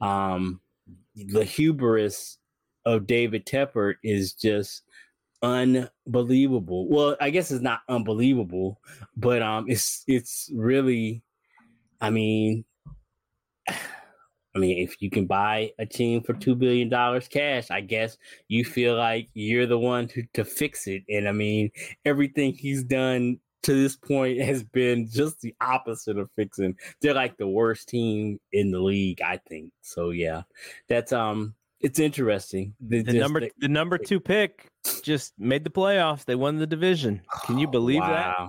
[0.00, 0.60] um
[1.14, 2.38] the hubris
[2.86, 4.82] of David Tepper is just
[5.42, 6.88] unbelievable.
[6.88, 8.80] Well, I guess it's not unbelievable,
[9.16, 11.22] but um it's it's really
[12.00, 12.64] I mean
[14.54, 18.18] I mean, if you can buy a team for two billion dollars cash, I guess
[18.48, 21.02] you feel like you're the one to, to fix it.
[21.08, 21.70] And I mean,
[22.04, 26.74] everything he's done to this point has been just the opposite of fixing.
[27.00, 29.72] They're like the worst team in the league, I think.
[29.82, 30.42] So yeah,
[30.88, 32.74] that's um, it's interesting.
[32.80, 34.68] The, the number the, the number two pick
[35.02, 36.24] just made the playoffs.
[36.24, 37.22] They won the division.
[37.44, 38.08] Can you believe wow.
[38.08, 38.48] that?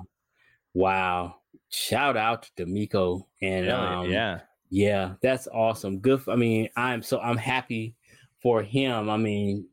[0.73, 1.35] Wow!
[1.69, 4.39] Shout out to DeMeco and um, yeah
[4.71, 5.99] yeah, that's awesome.
[5.99, 6.23] Good.
[6.23, 7.95] For, I mean, I'm so I'm happy
[8.41, 9.09] for him.
[9.09, 9.67] I mean,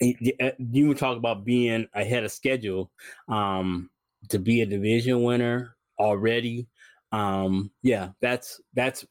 [0.00, 2.92] uh, you were talk about being ahead of schedule.
[3.28, 3.90] Um,
[4.28, 6.68] to be a division winner already.
[7.10, 9.04] Um, yeah, that's that's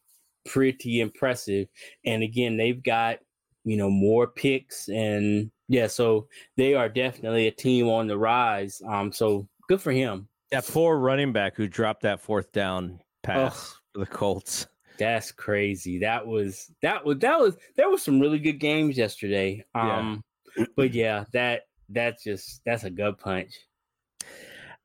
[0.45, 1.67] pretty impressive.
[2.05, 3.19] And again, they've got
[3.63, 8.82] you know more picks and yeah, so they are definitely a team on the rise.
[8.88, 10.28] Um, so good for him.
[10.51, 14.67] That poor running back who dropped that fourth down pass oh, for the Colts.
[15.01, 15.97] That's crazy.
[15.97, 19.65] That was that was that was there was some really good games yesterday.
[19.73, 20.23] Um
[20.55, 20.65] yeah.
[20.75, 23.51] but yeah, that that's just that's a gut punch.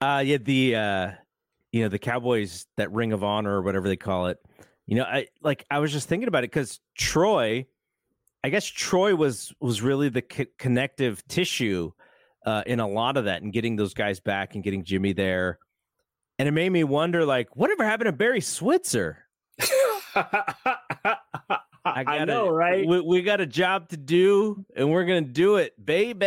[0.01, 1.11] Uh yeah, the uh
[1.71, 4.39] you know, the Cowboys that ring of honor or whatever they call it.
[4.87, 7.67] You know, I like I was just thinking about it cuz Troy
[8.43, 11.91] I guess Troy was was really the co- connective tissue
[12.47, 15.59] uh in a lot of that and getting those guys back and getting Jimmy there.
[16.39, 19.26] and it made me wonder, like, whatever happened to Barry Switzer?
[21.85, 22.87] I, gotta, know, right?
[22.87, 26.19] We, we, got a job to do, and we're gonna do it, baby.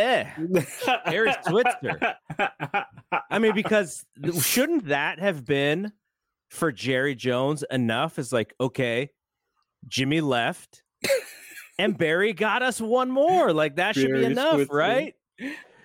[1.05, 2.15] Barry Switzer.
[3.29, 4.05] I mean, because
[4.41, 5.91] shouldn't that have been
[6.49, 8.19] for Jerry Jones enough?
[8.19, 9.09] Is like, okay,
[9.87, 10.83] Jimmy left,
[11.77, 13.51] and Barry got us one more.
[13.51, 14.73] Like that should Barry be enough, Switzer.
[14.73, 15.15] right?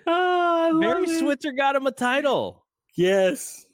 [0.07, 2.65] Oh, Barry Switzer got him a title.
[2.95, 3.64] Yes.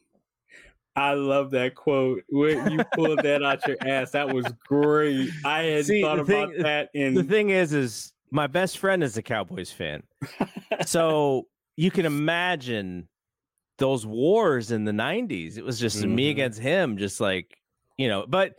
[0.95, 2.23] I love that quote.
[2.29, 5.29] When you pulled that out your ass, that was great.
[5.45, 9.03] I had See, thought about thing- that in The thing is, is my best friend
[9.03, 10.03] is a Cowboys fan,
[10.85, 13.07] so you can imagine
[13.77, 15.57] those wars in the '90s.
[15.57, 16.31] It was just me Mhm.
[16.31, 17.57] against him, just like
[17.97, 18.25] you know.
[18.27, 18.55] But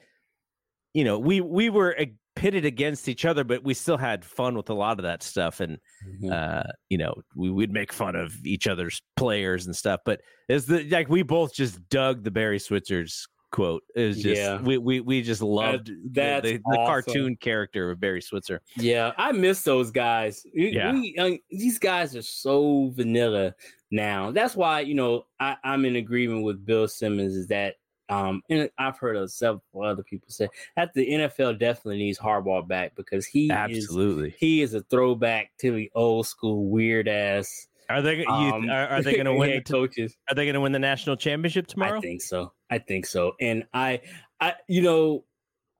[0.94, 1.94] you know, we we were
[2.42, 5.60] pitted against each other, but we still had fun with a lot of that stuff.
[5.60, 5.78] And
[6.20, 6.32] Mhm.
[6.32, 10.00] uh, you know, we would make fun of each other's players and stuff.
[10.04, 13.82] But it's the like we both just dug the Barry Switzer's quote.
[13.94, 14.60] Was just Yeah.
[14.60, 16.86] we, we we just loved the- that's the, the awesome.
[16.86, 18.60] cartoon character of Barry Switzer.
[18.76, 20.44] Yeah, I miss those guys.
[20.52, 20.92] Yeah.
[20.92, 23.54] we, uh, these guys are so vanilla
[23.92, 24.32] now.
[24.32, 27.36] That's why you know I, I'm in agreement with Bill Simmons.
[27.36, 27.74] Is that
[28.08, 32.66] um, and I've heard of several other people say that the NFL definitely needs Harbaugh
[32.66, 34.34] back because he is Absolutely.
[34.38, 37.68] he is a throwback to the old school weird ass.
[37.88, 39.50] Are they you, Um, are, are they going to win?
[39.50, 40.16] The, coaches?
[40.28, 41.98] are they going to win the national championship tomorrow?
[41.98, 42.52] I think so.
[42.70, 43.32] I think so.
[43.40, 44.00] And I,
[44.40, 45.24] I, you know,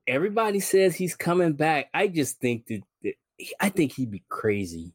[0.07, 1.89] everybody says he's coming back.
[1.95, 3.15] I just think that, that
[3.61, 4.93] I think he'd be crazy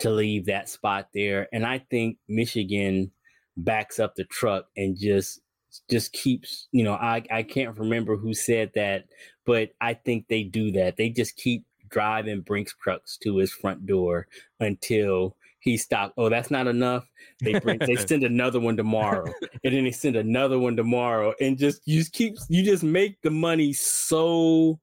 [0.00, 1.48] to leave that spot there.
[1.52, 3.10] And I think Michigan
[3.56, 5.40] backs up the truck and just
[5.88, 9.04] just keeps you know i i can't remember who said that
[9.46, 10.96] but i think they do that.
[10.96, 14.28] They just keep driving brinks trucks to his front door
[14.60, 17.06] until he stops oh that's not enough.
[17.42, 19.32] They bring they send another one tomorrow
[19.64, 23.20] and then they send another one tomorrow and just you just keep you just make
[23.22, 24.78] the money so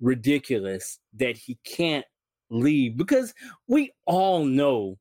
[0.00, 2.04] ridiculous that he can't
[2.50, 3.32] leave because
[3.68, 4.98] we all know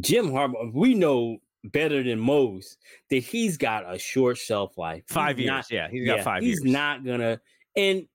[0.00, 1.38] Jim Harbaugh we know
[1.72, 2.78] better than most
[3.10, 5.46] that he's got a short shelf life He's Five years.
[5.48, 6.72] not- yeah, he's got yeah, five he's years.
[6.72, 7.40] not gonna
[7.76, 8.06] and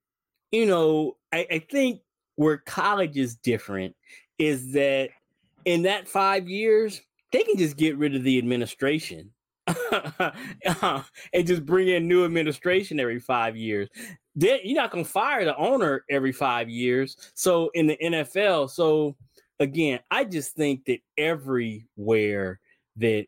[0.51, 2.01] you know I, I think
[2.35, 3.95] where college is different
[4.39, 5.09] is that
[5.65, 9.29] in that five years they can just get rid of the administration
[9.67, 11.01] uh,
[11.33, 13.87] and just bring in new administration every five years
[14.35, 18.69] then you're not going to fire the owner every five years so in the nfl
[18.69, 19.15] so
[19.59, 22.59] again i just think that everywhere
[22.97, 23.25] that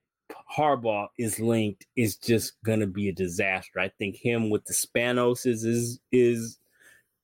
[0.58, 3.80] Harbaugh is linked is just gonna be a disaster.
[3.80, 6.60] I think him with the Spanos is is is,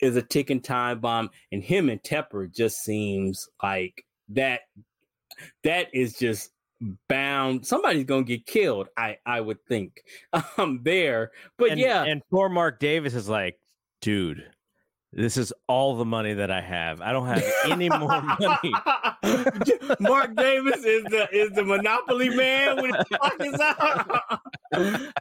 [0.01, 4.62] is a ticking time bomb, and him and Tepper just seems like that.
[5.64, 6.51] That is just
[7.07, 7.66] bound.
[7.66, 8.88] Somebody's gonna get killed.
[8.97, 10.03] I I would think.
[10.57, 13.60] Um, there, but and, yeah, and poor Mark Davis is like,
[14.01, 14.43] dude,
[15.12, 17.01] this is all the money that I have.
[17.01, 18.74] I don't have any more money.
[19.99, 24.39] Mark Davis is the is the monopoly man with his pockets out.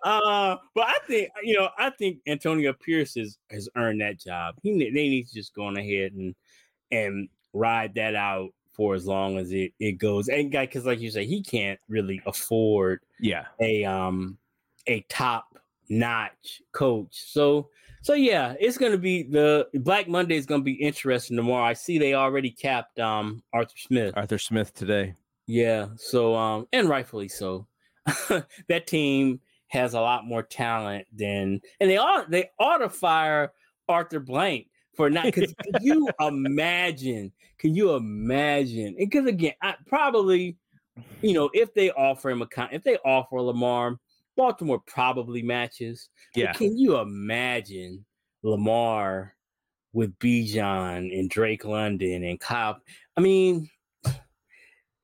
[0.04, 4.56] uh, but I think you know, I think Antonio Pierce has, has earned that job.
[4.62, 6.34] He they need to just go on ahead and
[6.90, 10.28] and ride that out for as long as it, it goes.
[10.28, 13.46] And guy, because like you say, he can't really afford Yeah.
[13.60, 14.38] a um
[14.86, 15.58] a top
[15.88, 17.22] notch coach.
[17.26, 17.68] So
[18.02, 21.64] so yeah, it's gonna be the Black Monday is gonna be interesting tomorrow.
[21.64, 24.14] I see they already capped um Arthur Smith.
[24.16, 25.14] Arthur Smith today.
[25.46, 27.66] Yeah, so um and rightfully so.
[28.68, 33.52] that team has a lot more talent than and they ought they ought to fire
[33.88, 40.56] Arthur Blank for not because can you imagine can you imagine because again I probably
[41.22, 43.98] you know if they offer him a con if they offer Lamar
[44.38, 46.52] Baltimore probably matches but Yeah.
[46.52, 48.04] can you imagine
[48.42, 49.34] Lamar
[49.92, 52.80] with Bijan and Drake London and Kyle
[53.16, 53.68] I mean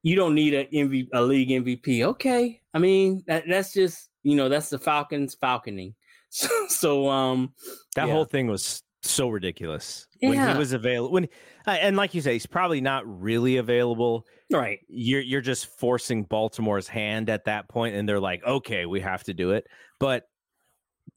[0.05, 2.03] you don't need a MV, a league MVP.
[2.05, 2.61] Okay.
[2.74, 5.95] I mean, that, that's just, you know, that's the Falcons falconing.
[6.30, 7.55] So, so um
[7.95, 8.12] That Yeah.
[8.12, 11.12] whole thing was so ridiculous when he was available.
[11.12, 11.24] When
[11.66, 14.26] uh, and like you say, he's probably not really available.
[14.50, 14.80] right.
[14.88, 19.24] You're you're just forcing Baltimore's hand at that point, and they're like, okay, we have
[19.24, 19.66] to do it.
[20.00, 20.28] But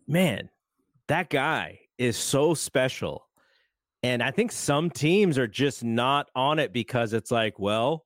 [0.07, 0.49] man,
[1.07, 3.27] that guy is so special,
[4.03, 8.03] and I think some teams are just not on it because it's like, well.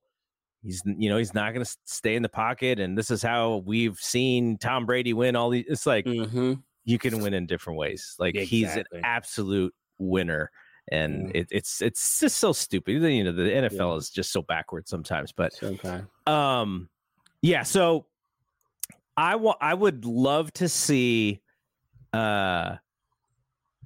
[0.64, 3.64] He's you know he's not going to stay in the pocket, and this is how
[3.66, 5.66] we've seen Tom Brady win all these.
[5.68, 6.54] It's like Mm-hmm.
[6.86, 8.16] You can win in different ways.
[8.20, 10.52] Like he's an absolute winner,
[10.92, 11.42] and Yeah.
[11.42, 12.94] it, it's it's just so stupid.
[13.02, 15.32] You know, the NFL is just so backward sometimes.
[15.32, 15.54] But
[16.28, 16.90] um,
[17.42, 17.64] yeah.
[17.64, 18.06] So
[19.18, 19.58] I want.
[19.62, 21.42] I would love to see.
[22.14, 22.78] Uh,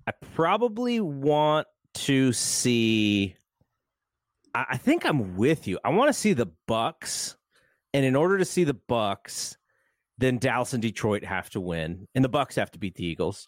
[0.07, 3.35] I probably want to see.
[4.53, 5.79] I, I think I'm with you.
[5.83, 7.35] I want to see the Bucks,
[7.93, 9.57] and in order to see the Bucks,
[10.17, 13.47] then Dallas and Detroit have to win, and the Bucks have to beat the Eagles.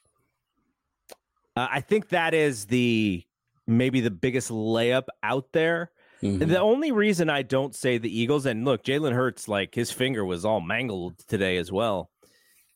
[1.56, 3.24] Uh, I think that is the
[3.66, 5.92] maybe the biggest layup out there.
[6.22, 6.50] Mm-hmm.
[6.50, 10.26] The only reason I don't say the Eagles, and look, Jalen Hurts, like his finger
[10.26, 12.10] was all mangled today as well.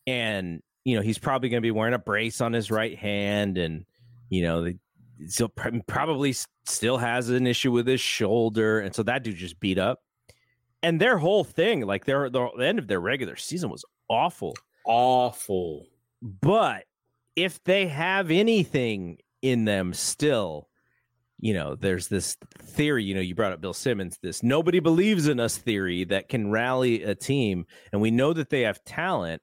[0.06, 3.58] And, you know, he's probably going to be wearing a brace on his right hand.
[3.58, 3.86] And,
[4.30, 4.72] you know,
[5.28, 6.36] so probably
[6.66, 8.80] still has an issue with his shoulder.
[8.80, 10.00] And so that dude just beat up.
[10.84, 14.56] And their whole thing, like their, the end of their regular season was awful.
[14.86, 15.86] Awful.
[16.22, 16.86] But
[17.36, 20.68] if they have anything in them still,
[21.40, 25.28] you know, there's this theory, you know, you brought up Bill Simmons, this nobody believes
[25.28, 27.66] in us theory that can rally a team.
[27.92, 29.42] And we know that they have talent,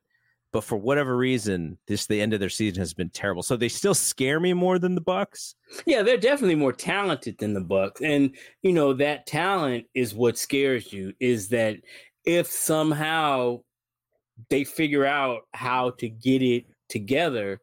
[0.52, 3.42] but for whatever reason, this the end of their season has been terrible.
[3.42, 5.54] So they still scare me more than the Bucks.
[5.86, 8.00] Yeah, they're definitely more talented than the Bucks.
[8.00, 11.76] And you know, that talent is what scares you, is that
[12.24, 13.60] if somehow
[14.50, 17.60] they figure out how to get it together,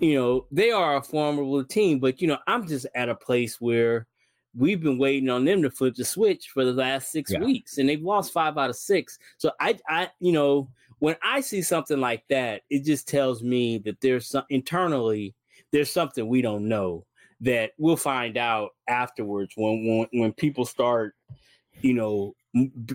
[0.00, 3.60] you know, they are a formidable team, but you know, I'm just at a place
[3.60, 4.06] where
[4.54, 7.40] we've been waiting on them to flip the switch for the last six yeah.
[7.40, 9.18] weeks, and they've lost five out of six.
[9.38, 10.68] So I, I, you know,
[10.98, 15.34] when I see something like that, it just tells me that there's some internally
[15.72, 17.04] there's something we don't know
[17.40, 21.14] that we'll find out afterwards when when when people start,
[21.80, 22.34] you know,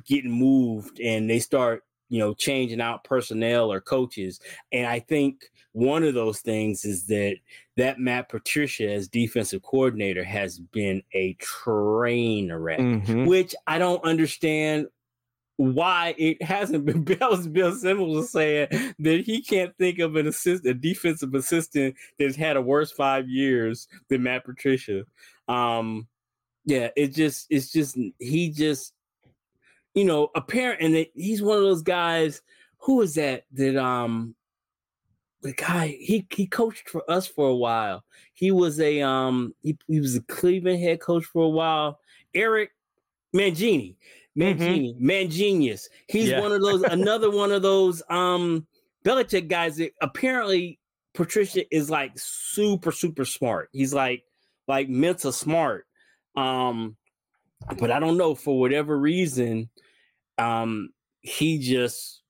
[0.05, 4.39] getting moved and they start you know changing out personnel or coaches
[4.73, 7.37] and i think one of those things is that
[7.77, 13.25] that matt patricia as defensive coordinator has been a train wreck mm-hmm.
[13.25, 14.87] which i don't understand
[15.61, 18.67] why it hasn't been Bill, Bill Simmons was saying
[18.99, 23.29] that he can't think of an assist a defensive assistant that's had a worse five
[23.29, 25.03] years than Matt Patricia.
[25.47, 26.07] Um,
[26.65, 28.93] yeah, it just it's just he just
[29.93, 32.41] you know, apparent, and he's one of those guys.
[32.79, 33.43] Who is that?
[33.51, 34.35] That um,
[35.41, 38.03] the guy he he coached for us for a while.
[38.33, 41.99] He was a um, he, he was a Cleveland head coach for a while.
[42.33, 42.71] Eric
[43.35, 43.95] Mangini,
[44.37, 45.09] Mangini, mm-hmm.
[45.09, 45.87] Mangenius.
[46.07, 46.39] He's yeah.
[46.39, 48.65] one of those, another one of those um
[49.05, 50.79] Belichick guys that apparently
[51.13, 53.69] Patricia is like super super smart.
[53.71, 54.23] He's like
[54.67, 55.85] like mental smart.
[56.35, 56.95] Um,
[57.77, 59.69] but I don't know for whatever reason,
[60.37, 60.89] um,
[61.21, 62.21] he just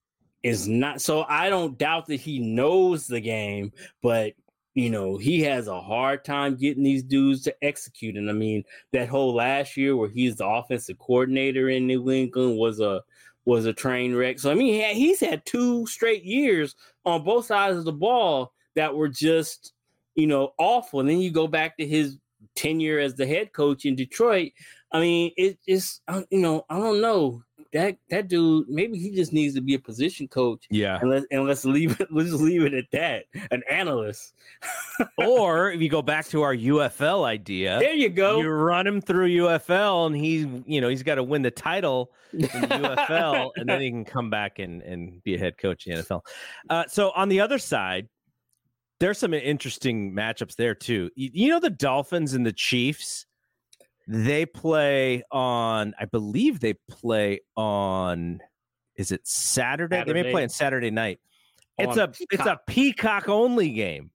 [0.44, 1.02] is not.
[1.02, 3.72] So I don't doubt that he knows the game,
[4.02, 4.34] but
[4.74, 8.16] you know he has a hard time getting these dudes to execute.
[8.16, 8.64] And I mean
[8.94, 13.02] that whole last year where he's the offensive coordinator in New England was a
[13.46, 14.40] was a train wreck.
[14.40, 17.92] So I mean he had, he's had two straight years on both sides of the
[17.92, 19.74] ball that were just
[20.16, 21.00] you know awful.
[21.00, 22.18] And then you go back to his
[22.56, 24.52] tenure as the head coach in Detroit.
[24.92, 27.44] I mean, it, it's you know I don't know
[27.74, 30.66] that that dude maybe he just needs to be a position coach.
[30.70, 32.10] Yeah, and let's and let's leave it.
[32.12, 33.26] Let's just leave it at that.
[33.52, 34.34] An analyst.
[35.18, 38.42] or if you go back to our UFL idea, there you go.
[38.42, 42.12] You run him through UFL, and he's you know he's got to win the title
[42.34, 45.88] in the UFL, and then he can come back and and be a head coach
[45.88, 46.22] in the NFL.
[46.70, 48.10] Uh, so on the other side,
[49.00, 51.10] there's some interesting matchups there too.
[51.16, 53.26] You, you know the Dolphins and the Chiefs.
[54.08, 58.40] They play on, I believe they play on.
[58.96, 59.98] Is it Saturday?
[59.98, 60.14] Saturday.
[60.14, 61.20] They may play on Saturday night.
[61.78, 62.28] It's a Peacock.
[62.32, 64.12] it's a Peacock only game.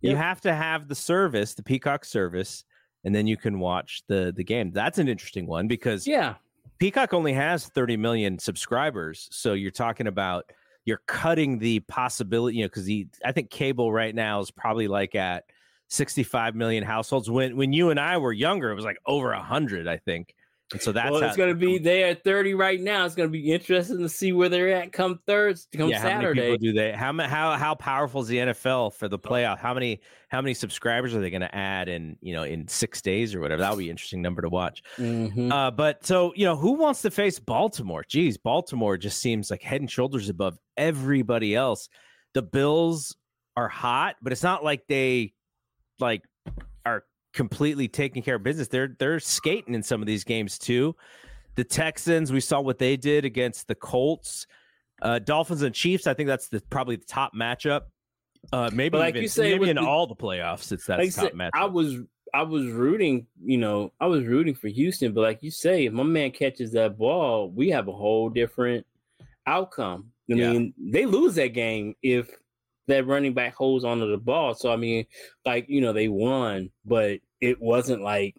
[0.00, 0.10] Yep.
[0.10, 2.64] You have to have the service, the Peacock service,
[3.04, 4.70] and then you can watch the the game.
[4.70, 6.34] That's an interesting one because yeah,
[6.78, 10.44] Peacock only has 30 million subscribers, so you're talking about
[10.84, 12.90] you're cutting the possibility, you know, because
[13.24, 15.44] I think cable right now is probably like at
[15.88, 17.30] 65 million households.
[17.30, 20.34] When when you and I were younger, it was like over hundred, I think.
[20.72, 23.04] And so that's well, it's going to be they at 30 right now.
[23.04, 26.40] It's going to be interesting to see where they're at come Thursday, come yeah, Saturday.
[26.40, 26.92] How many do they?
[26.92, 29.58] How how how powerful is the NFL for the playoff?
[29.58, 33.02] How many how many subscribers are they going to add in you know in six
[33.02, 33.60] days or whatever?
[33.60, 34.82] That would be an interesting number to watch.
[34.96, 35.52] Mm-hmm.
[35.52, 38.02] Uh, but so you know, who wants to face Baltimore?
[38.08, 41.90] Geez, Baltimore just seems like head and shoulders above everybody else.
[42.32, 43.14] The Bills
[43.54, 45.34] are hot, but it's not like they
[46.04, 46.22] like
[46.86, 48.68] are completely taking care of business.
[48.68, 50.94] They're they're skating in some of these games too.
[51.56, 54.46] The Texans, we saw what they did against the Colts.
[55.02, 57.82] Uh, Dolphins and Chiefs, I think that's the probably the top matchup.
[58.52, 61.14] Uh, maybe like even, you say, maybe in the, all the playoffs, it's that like
[61.14, 61.50] top said, matchup.
[61.54, 61.96] I was
[62.34, 65.92] I was rooting, you know, I was rooting for Houston, but like you say, if
[65.92, 68.84] my man catches that ball, we have a whole different
[69.46, 70.10] outcome.
[70.30, 70.52] I yeah.
[70.52, 72.30] mean, they lose that game if
[72.86, 74.54] that running back holds onto the ball.
[74.54, 75.06] So I mean,
[75.44, 78.36] like you know, they won, but it wasn't like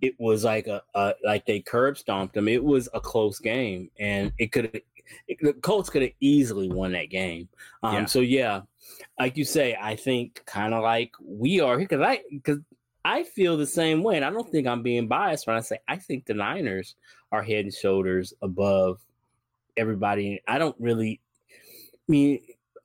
[0.00, 2.48] it was like a, a like they curb stomped them.
[2.48, 4.82] It was a close game, and it could
[5.40, 7.48] the Colts could have easily won that game.
[7.82, 8.04] Um, yeah.
[8.06, 8.60] So yeah,
[9.18, 12.58] like you say, I think kind of like we are here because I because
[13.04, 15.78] I feel the same way, and I don't think I'm being biased when I say
[15.88, 16.94] I think the Niners
[17.30, 19.00] are head and shoulders above
[19.76, 20.42] everybody.
[20.46, 21.20] I don't really
[21.54, 22.40] I mean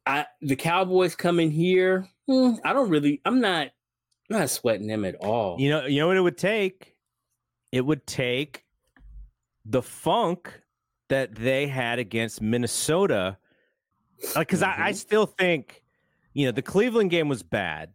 [0.08, 2.08] I the Cowboys coming here.
[2.28, 3.22] Hmm, I don't really.
[3.26, 3.68] I'm not.
[4.30, 5.60] I'm not sweating them at all.
[5.60, 5.86] You know.
[5.86, 6.96] You know what it would take.
[7.72, 8.64] It would take
[9.66, 10.62] the funk
[11.10, 13.38] that they had against Minnesota.
[14.36, 14.82] Because mm-hmm.
[14.82, 14.96] I, I mm-hmm.
[14.96, 15.84] still think,
[16.34, 17.92] you know, the Cleveland game was bad,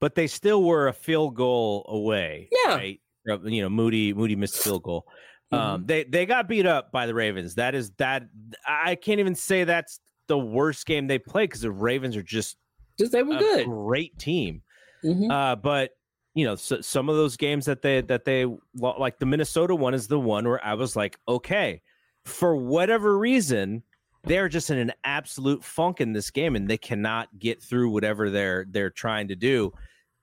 [0.00, 2.48] but they still were a field goal away.
[2.64, 2.76] Yeah.
[2.76, 3.00] Right?
[3.26, 5.06] You know, Moody Moody missed field goal.
[5.50, 5.70] Um, mm-hmm.
[5.70, 7.56] Um, they they got beat up by the Ravens.
[7.56, 8.28] That is that
[8.66, 12.56] I can't even say that's the worst game they played because the Ravens are just
[12.98, 14.62] just they were good, great team.
[15.04, 15.30] Mm-hmm.
[15.30, 15.92] Uh, but
[16.34, 19.94] you know, so, some of those games that they that they like the Minnesota one
[19.94, 21.82] is the one where I was like, okay,
[22.24, 23.82] for whatever reason,
[24.24, 28.30] they're just in an absolute funk in this game, and they cannot get through whatever
[28.30, 29.72] they're they're trying to do.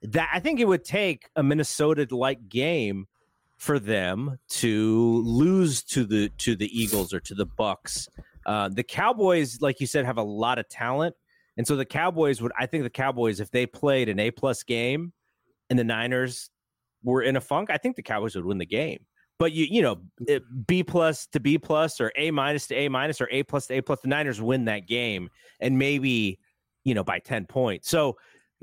[0.04, 3.08] That I think it would take a Minnesota like game
[3.58, 8.08] for them to lose to the to the Eagles or to the Bucks
[8.46, 11.16] uh, the Cowboys, like you said, have a lot of talent,
[11.58, 12.52] and so the Cowboys would.
[12.58, 15.14] I think the Cowboys, if they played an A plus game,
[15.70, 16.50] and the Niners
[17.04, 19.06] were in a funk, I think the Cowboys would win the game.
[19.38, 20.00] But you, you know,
[20.66, 23.76] B plus to B plus or A minus to A minus or A plus to
[23.76, 25.30] A plus, the Niners win that game,
[25.60, 26.40] and maybe,
[26.86, 27.90] you know, by ten points.
[27.90, 28.16] So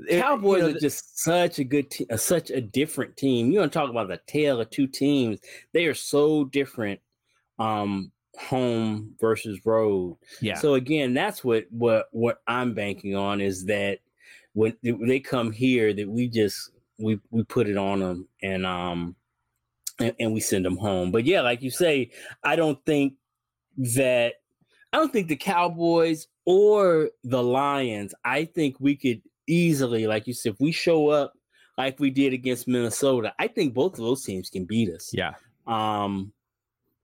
[0.09, 3.51] Cowboys you know, are just such a good, te- uh, such a different team.
[3.51, 5.39] You want to talk about the tale of two teams?
[5.73, 6.99] They are so different.
[7.59, 10.17] Um, home versus road.
[10.41, 10.55] Yeah.
[10.55, 13.99] So again, that's what what what I'm banking on is that
[14.53, 19.15] when they come here, that we just we we put it on them and um
[19.99, 21.11] and, and we send them home.
[21.11, 22.11] But yeah, like you say,
[22.43, 23.13] I don't think
[23.77, 24.35] that
[24.91, 28.13] I don't think the Cowboys or the Lions.
[28.23, 31.33] I think we could easily, like you said, if we show up
[31.77, 35.11] like we did against Minnesota, I think both of those teams can beat us.
[35.13, 35.33] Yeah.
[35.65, 36.31] Um,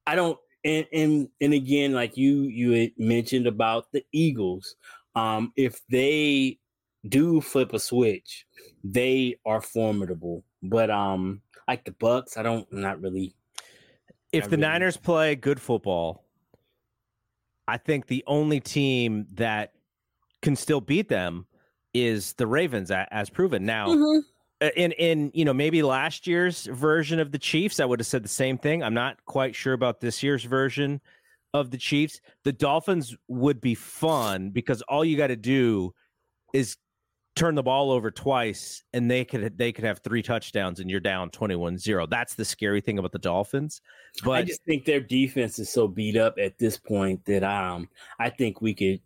[0.05, 4.75] I don't and and and again, like you you mentioned about the Eagles,
[5.15, 6.59] um, if they
[7.07, 8.45] do flip a switch,
[8.83, 10.43] they are formidable.
[10.61, 13.35] But um, like the Bucks, I don't I'm not really.
[14.31, 14.61] If the really...
[14.61, 16.25] Niners play good football,
[17.67, 19.73] I think the only team that
[20.41, 21.45] can still beat them
[21.93, 23.65] is the Ravens, as proven.
[23.65, 24.19] Now, mm-hmm.
[24.61, 28.07] Uh, in in you know maybe last year's version of the Chiefs, I would have
[28.07, 28.83] said the same thing.
[28.83, 30.99] I'm not quite sure about this year's version
[31.53, 32.19] of the Chiefs.
[32.43, 35.93] The Dolphins would be fun because all you got to do
[36.53, 36.77] is
[37.35, 40.99] turn the ball over twice and they could they could have three touchdowns and you're
[40.99, 42.09] down 21-0.
[42.09, 43.81] That's the scary thing about the Dolphins.
[44.25, 47.87] But I just think their defense is so beat up at this point that um
[48.19, 48.99] I think we could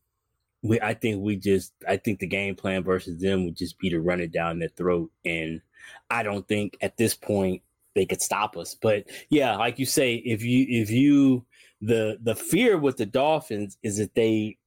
[0.63, 3.89] we I think we just I think the game plan versus them would just be
[3.89, 5.61] to run it down their throat, and
[6.09, 7.61] I don't think at this point
[7.93, 8.73] they could stop us.
[8.73, 11.45] But yeah, like you say, if you if you
[11.81, 14.57] the the fear with the Dolphins is that they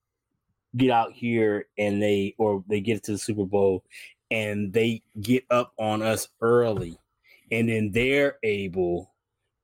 [0.77, 3.83] get out here and they or they get to the Super Bowl
[4.31, 6.99] and they get up on us early,
[7.51, 9.15] and then they're able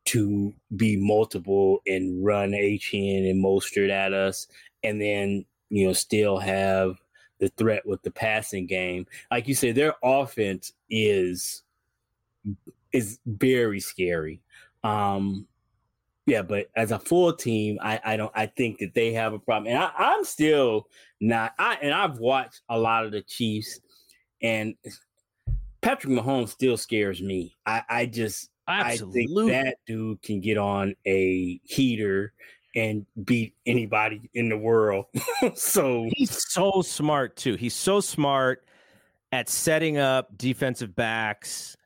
[0.05, 4.49] to be multiple and run Achane and Mostert at us,
[4.83, 7.01] and then you know, still have
[7.41, 9.07] the threat with the passing game.
[9.31, 11.63] Like you said, their offense is
[12.93, 14.43] is very scary.
[14.85, 15.47] Um,
[16.27, 19.39] yeah, but as a full team, I, I don't I think that they have a
[19.39, 19.73] problem.
[19.73, 20.89] And I, I'm still
[21.23, 23.81] not I and I've watched a lot of the Chiefs
[24.43, 24.75] and
[25.81, 27.57] Patrick Mahomes still scares me.
[27.65, 29.23] I, I just Absolutely.
[29.23, 32.35] I think that dude can get on a heater
[32.75, 35.07] and beat anybody in the world.
[35.55, 37.57] so he's so smart too.
[37.57, 38.65] He's so smart
[39.31, 41.77] at setting up defensive backs.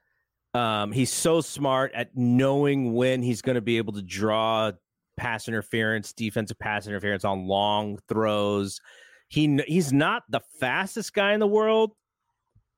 [0.54, 4.72] Um, he's so smart at knowing when he's going to be able to draw
[5.16, 8.80] pass interference, defensive pass interference on long throws.
[9.28, 11.92] He he's not the fastest guy in the world,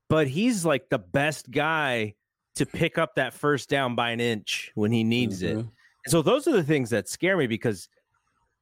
[0.09, 2.15] but he's like the best guy
[2.57, 5.61] to pick up that first down by an inch when he needs mm-hmm.
[5.61, 5.67] it.
[6.07, 7.89] So those are the things that scare me because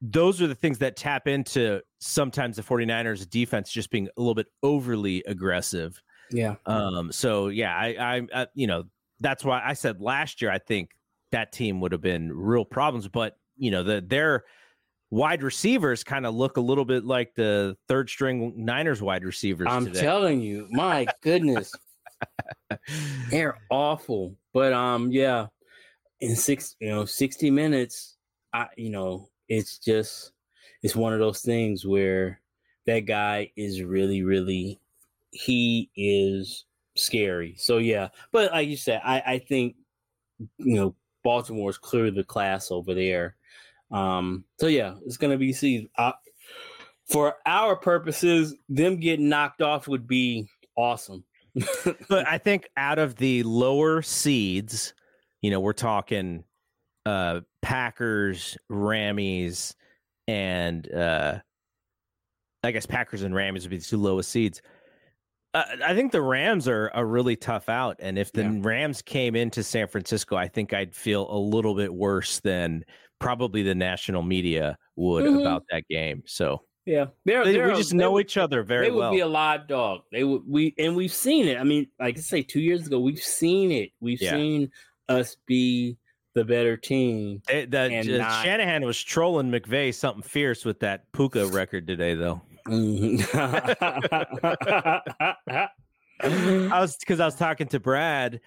[0.01, 4.35] those are the things that tap into sometimes the 49ers defense just being a little
[4.35, 6.01] bit overly aggressive.
[6.31, 6.55] Yeah.
[6.65, 8.83] Um, so yeah, I, I, I, you know,
[9.19, 10.91] that's why I said last year, I think
[11.31, 14.43] that team would have been real problems, but you know, the, their,
[15.09, 19.67] wide receivers kind of look a little bit like the third string Niners wide receivers.
[19.69, 20.01] I'm today.
[20.01, 21.71] telling you, my goodness,
[23.29, 24.35] they're awful.
[24.53, 25.47] But um, yeah,
[26.19, 28.17] in six, you know, sixty minutes,
[28.53, 30.31] I, you know, it's just
[30.83, 32.41] it's one of those things where
[32.85, 34.79] that guy is really, really,
[35.31, 37.55] he is scary.
[37.57, 39.75] So yeah, but like you said, I I think
[40.57, 43.35] you know Baltimore is clearly the class over there.
[43.91, 45.89] Um, so yeah, it's gonna be see.
[47.09, 51.23] For our purposes, them getting knocked off would be awesome.
[52.09, 54.93] but I think out of the lower seeds,
[55.41, 56.43] you know, we're talking
[57.07, 59.73] uh Packers, Rammies,
[60.27, 61.39] and uh
[62.63, 64.61] I guess Packers and Rams would be the two lowest seeds.
[65.53, 68.57] Uh, I think the Rams are a really tough out, and if the Yeah.
[68.61, 72.83] Rams came into San Francisco, I think I'd feel a little bit worse than
[73.19, 75.41] probably the national media would Mhm.
[75.41, 76.23] about that game.
[76.25, 79.11] So Yeah, they're, they- they're we just know each other very They would well.
[79.11, 80.01] be a live dog.
[80.11, 81.57] They would we and we've seen it.
[81.57, 83.91] I mean, like I say, two years ago, we've seen it.
[84.01, 84.31] We've Yeah.
[84.31, 84.71] seen
[85.09, 85.97] us be
[86.37, 87.41] the better team.
[87.47, 92.13] They- that uh, not- Shanahan was trolling McVay something fierce with that Puka record today,
[92.13, 92.41] though.
[92.67, 93.23] Mhm.
[96.21, 98.41] I was because I was talking to Brad,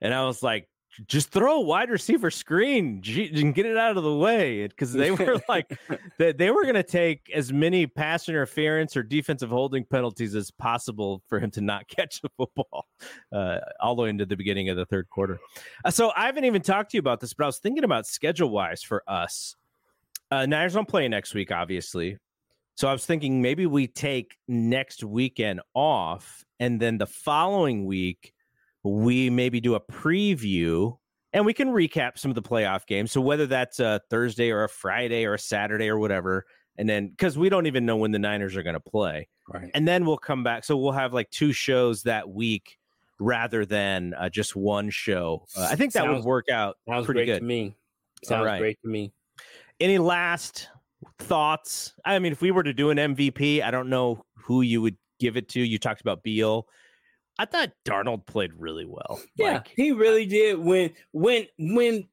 [0.00, 0.68] and I was like,
[1.06, 5.10] just throw a wide receiver screen and get it out of the way because they
[5.10, 5.78] were like
[6.18, 10.50] they, they were going to take as many pass interference or defensive holding penalties as
[10.50, 12.86] possible for him to not catch the football
[13.32, 15.38] uh, all the way into the beginning of the third quarter.
[15.84, 18.06] Uh, so I haven't even talked to you about this, but I was thinking about
[18.06, 19.56] schedule wise for us.
[20.30, 22.18] Uh, Niners don't play next week, obviously.
[22.74, 28.34] So I was thinking maybe we take next weekend off, and then the following week
[28.90, 30.96] we maybe do a preview,
[31.32, 33.12] and we can recap some of the playoff games.
[33.12, 36.46] So whether that's a Thursday or a Friday or a Saturday or whatever,
[36.78, 39.70] and then because we don't even know when the Niners are going to play, right.
[39.74, 40.64] and then we'll come back.
[40.64, 42.78] So we'll have like two shows that week
[43.18, 45.46] rather than uh, just one show.
[45.56, 47.38] Uh, I think that would work out Sounds pretty great good.
[47.40, 47.74] to me.
[48.24, 48.58] Sounds right.
[48.58, 49.12] great to me.
[49.80, 50.68] Any last
[51.18, 51.94] thoughts?
[52.04, 54.96] I mean, if we were to do an MVP, I don't know who you would
[55.18, 55.60] give it to.
[55.60, 56.66] You talked about Beal.
[57.38, 59.20] I thought Darnold played really well.
[59.36, 60.58] Yeah, Like, he really did.
[60.58, 62.08] When when when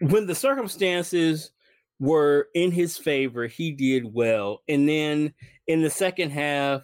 [0.00, 1.52] when the circumstances
[1.98, 4.62] were in his favor, he did well.
[4.68, 5.34] And then
[5.66, 6.82] in the second half,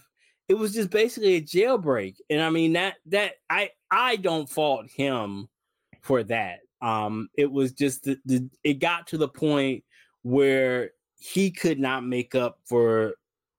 [0.48, 2.16] it was just basically a jailbreak.
[2.30, 5.48] And I mean that that I I don't fault him
[6.02, 6.60] for that.
[6.82, 9.82] Um, it was just the, the it got to the point
[10.22, 13.14] where he could not make up for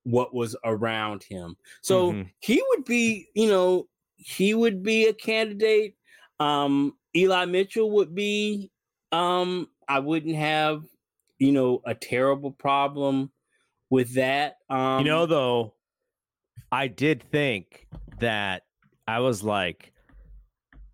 [0.08, 1.58] what was around him.
[1.82, 2.30] So Mhm.
[2.40, 5.96] he would be, you know, he would be a candidate.
[6.40, 8.72] Um, Eli Mitchell would be.
[9.12, 10.86] Um, I wouldn't have,
[11.40, 13.32] you know, a terrible problem
[13.90, 14.58] with that.
[14.70, 15.74] Um, you know, though,
[16.72, 17.88] I did think
[18.20, 18.64] that
[19.08, 19.92] I was like,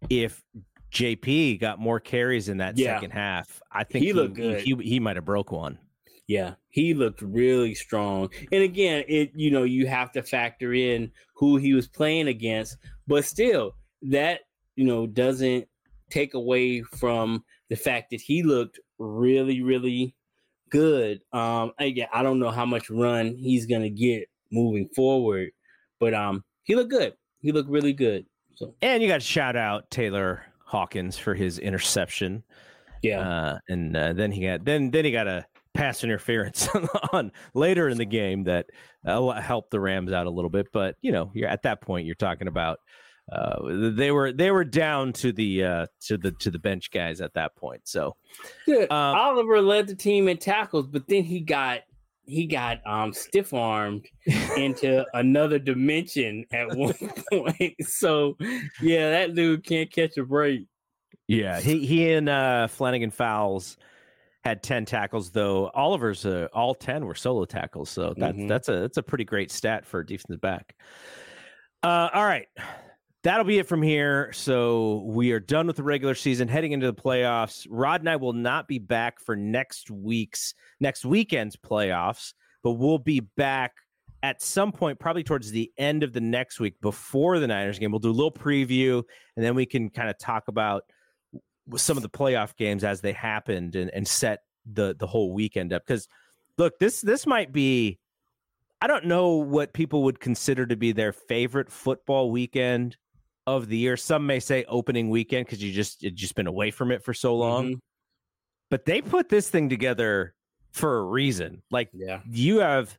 [0.09, 0.43] if
[0.91, 2.95] JP got more carries in that Yeah.
[2.95, 4.61] second half, I think He he looked he, good.
[4.61, 5.77] he, he might have broke one.
[6.27, 8.29] Yeah, he looked really strong.
[8.51, 12.77] And again, it you know, you have to factor in who he was playing against,
[13.07, 14.41] but still that,
[14.75, 15.67] you know, doesn't
[16.09, 20.15] take away from the fact that he looked really really
[20.69, 21.21] good.
[21.33, 25.51] Um again, I don't know how much run he's going to get moving forward,
[25.99, 27.13] but um he looked good.
[27.41, 28.25] He looked really good.
[28.55, 32.43] So, And you got to shout out Tayler Hawkins for his interception.
[33.01, 33.19] yeah.
[33.19, 36.67] Uh, and uh, then he got then then he got a pass interference
[37.13, 38.67] on later in the game that
[39.05, 40.67] uh, helped the Rams out a little bit.
[40.71, 42.79] But you know, you're at that point you're talking about
[43.31, 47.21] uh, they were they were down to the uh, to the to the bench guys
[47.21, 47.81] at that point.
[47.85, 48.15] So.
[48.67, 51.81] Um, Oliver led the team in tackles, but then he got
[52.25, 54.05] he got um stiff armed
[54.57, 56.93] into another dimension at one
[57.31, 57.75] point.
[57.81, 58.37] So
[58.81, 60.67] yeah, that dude can't catch a break.
[61.27, 63.77] yeah, he he and uh, Flannigan-Fowles
[64.43, 65.69] had ten tackles though.
[65.73, 67.89] Oliver's uh, all ten were solo tackles.
[67.89, 68.47] So that's Mhm.
[68.47, 70.75] that's a that's a pretty great stat for a defensive back.
[71.81, 72.47] Uh, all right.
[73.23, 74.33] That'll be it from here.
[74.33, 77.65] So we are done with the regular season, heading into the playoffs.
[77.69, 82.33] Rod and I will not be back for next week's next weekend's playoffs,
[82.63, 83.71] but we'll be back
[84.23, 87.91] at some point, probably towards the end of the next week before the Niners game.
[87.91, 89.03] We'll do a little preview,
[89.37, 90.83] and then we can kind of talk about
[91.75, 95.73] some of the playoff games as they happened and, and set the the whole weekend
[95.73, 95.83] up.
[95.85, 96.07] Because
[96.57, 97.99] look, this this might be
[98.81, 102.97] I don't know what people would consider to be their favorite football weekend
[103.47, 103.95] of the year.
[103.97, 107.13] Some may say opening weekend because you just you've just been away from it for
[107.13, 107.75] so long.
[107.75, 107.79] Mhm.
[108.69, 110.33] But they put this thing together
[110.71, 111.61] for a reason.
[111.69, 112.21] Like Yeah.
[112.29, 112.97] you have,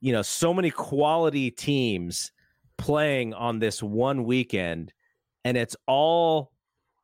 [0.00, 2.30] you know, so many quality teams
[2.76, 4.92] playing on this one weekend,
[5.44, 6.52] and it's all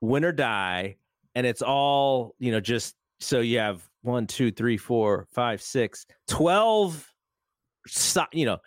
[0.00, 0.96] win or die,
[1.34, 6.06] and it's all, you know, just so you have one, two, three, four, five, six,
[6.28, 7.06] 12
[7.86, 8.58] so- you know,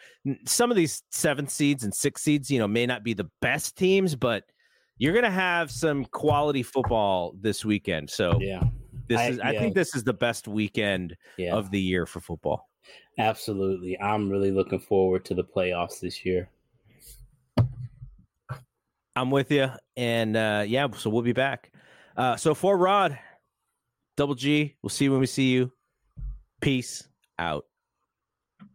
[0.46, 3.76] some of these seven seeds and six seeds, you know, may not be the best
[3.78, 4.44] teams, but
[4.98, 8.10] you're going to have some quality football this weekend.
[8.10, 8.64] So Yeah.
[9.08, 9.60] this I- is, I yeah.
[9.60, 11.54] think this is the best weekend Yeah.
[11.56, 12.70] of the year for football.
[13.18, 14.00] Absolutely.
[14.00, 16.50] I'm really looking forward to the playoffs this year.
[19.16, 19.70] I'm with you.
[19.96, 21.72] And uh, yeah, so we'll be back.
[22.16, 23.18] Uh, so for Rod,
[24.16, 25.72] Double G, we'll see you when we see you.
[26.62, 27.04] Peace
[27.40, 27.66] out.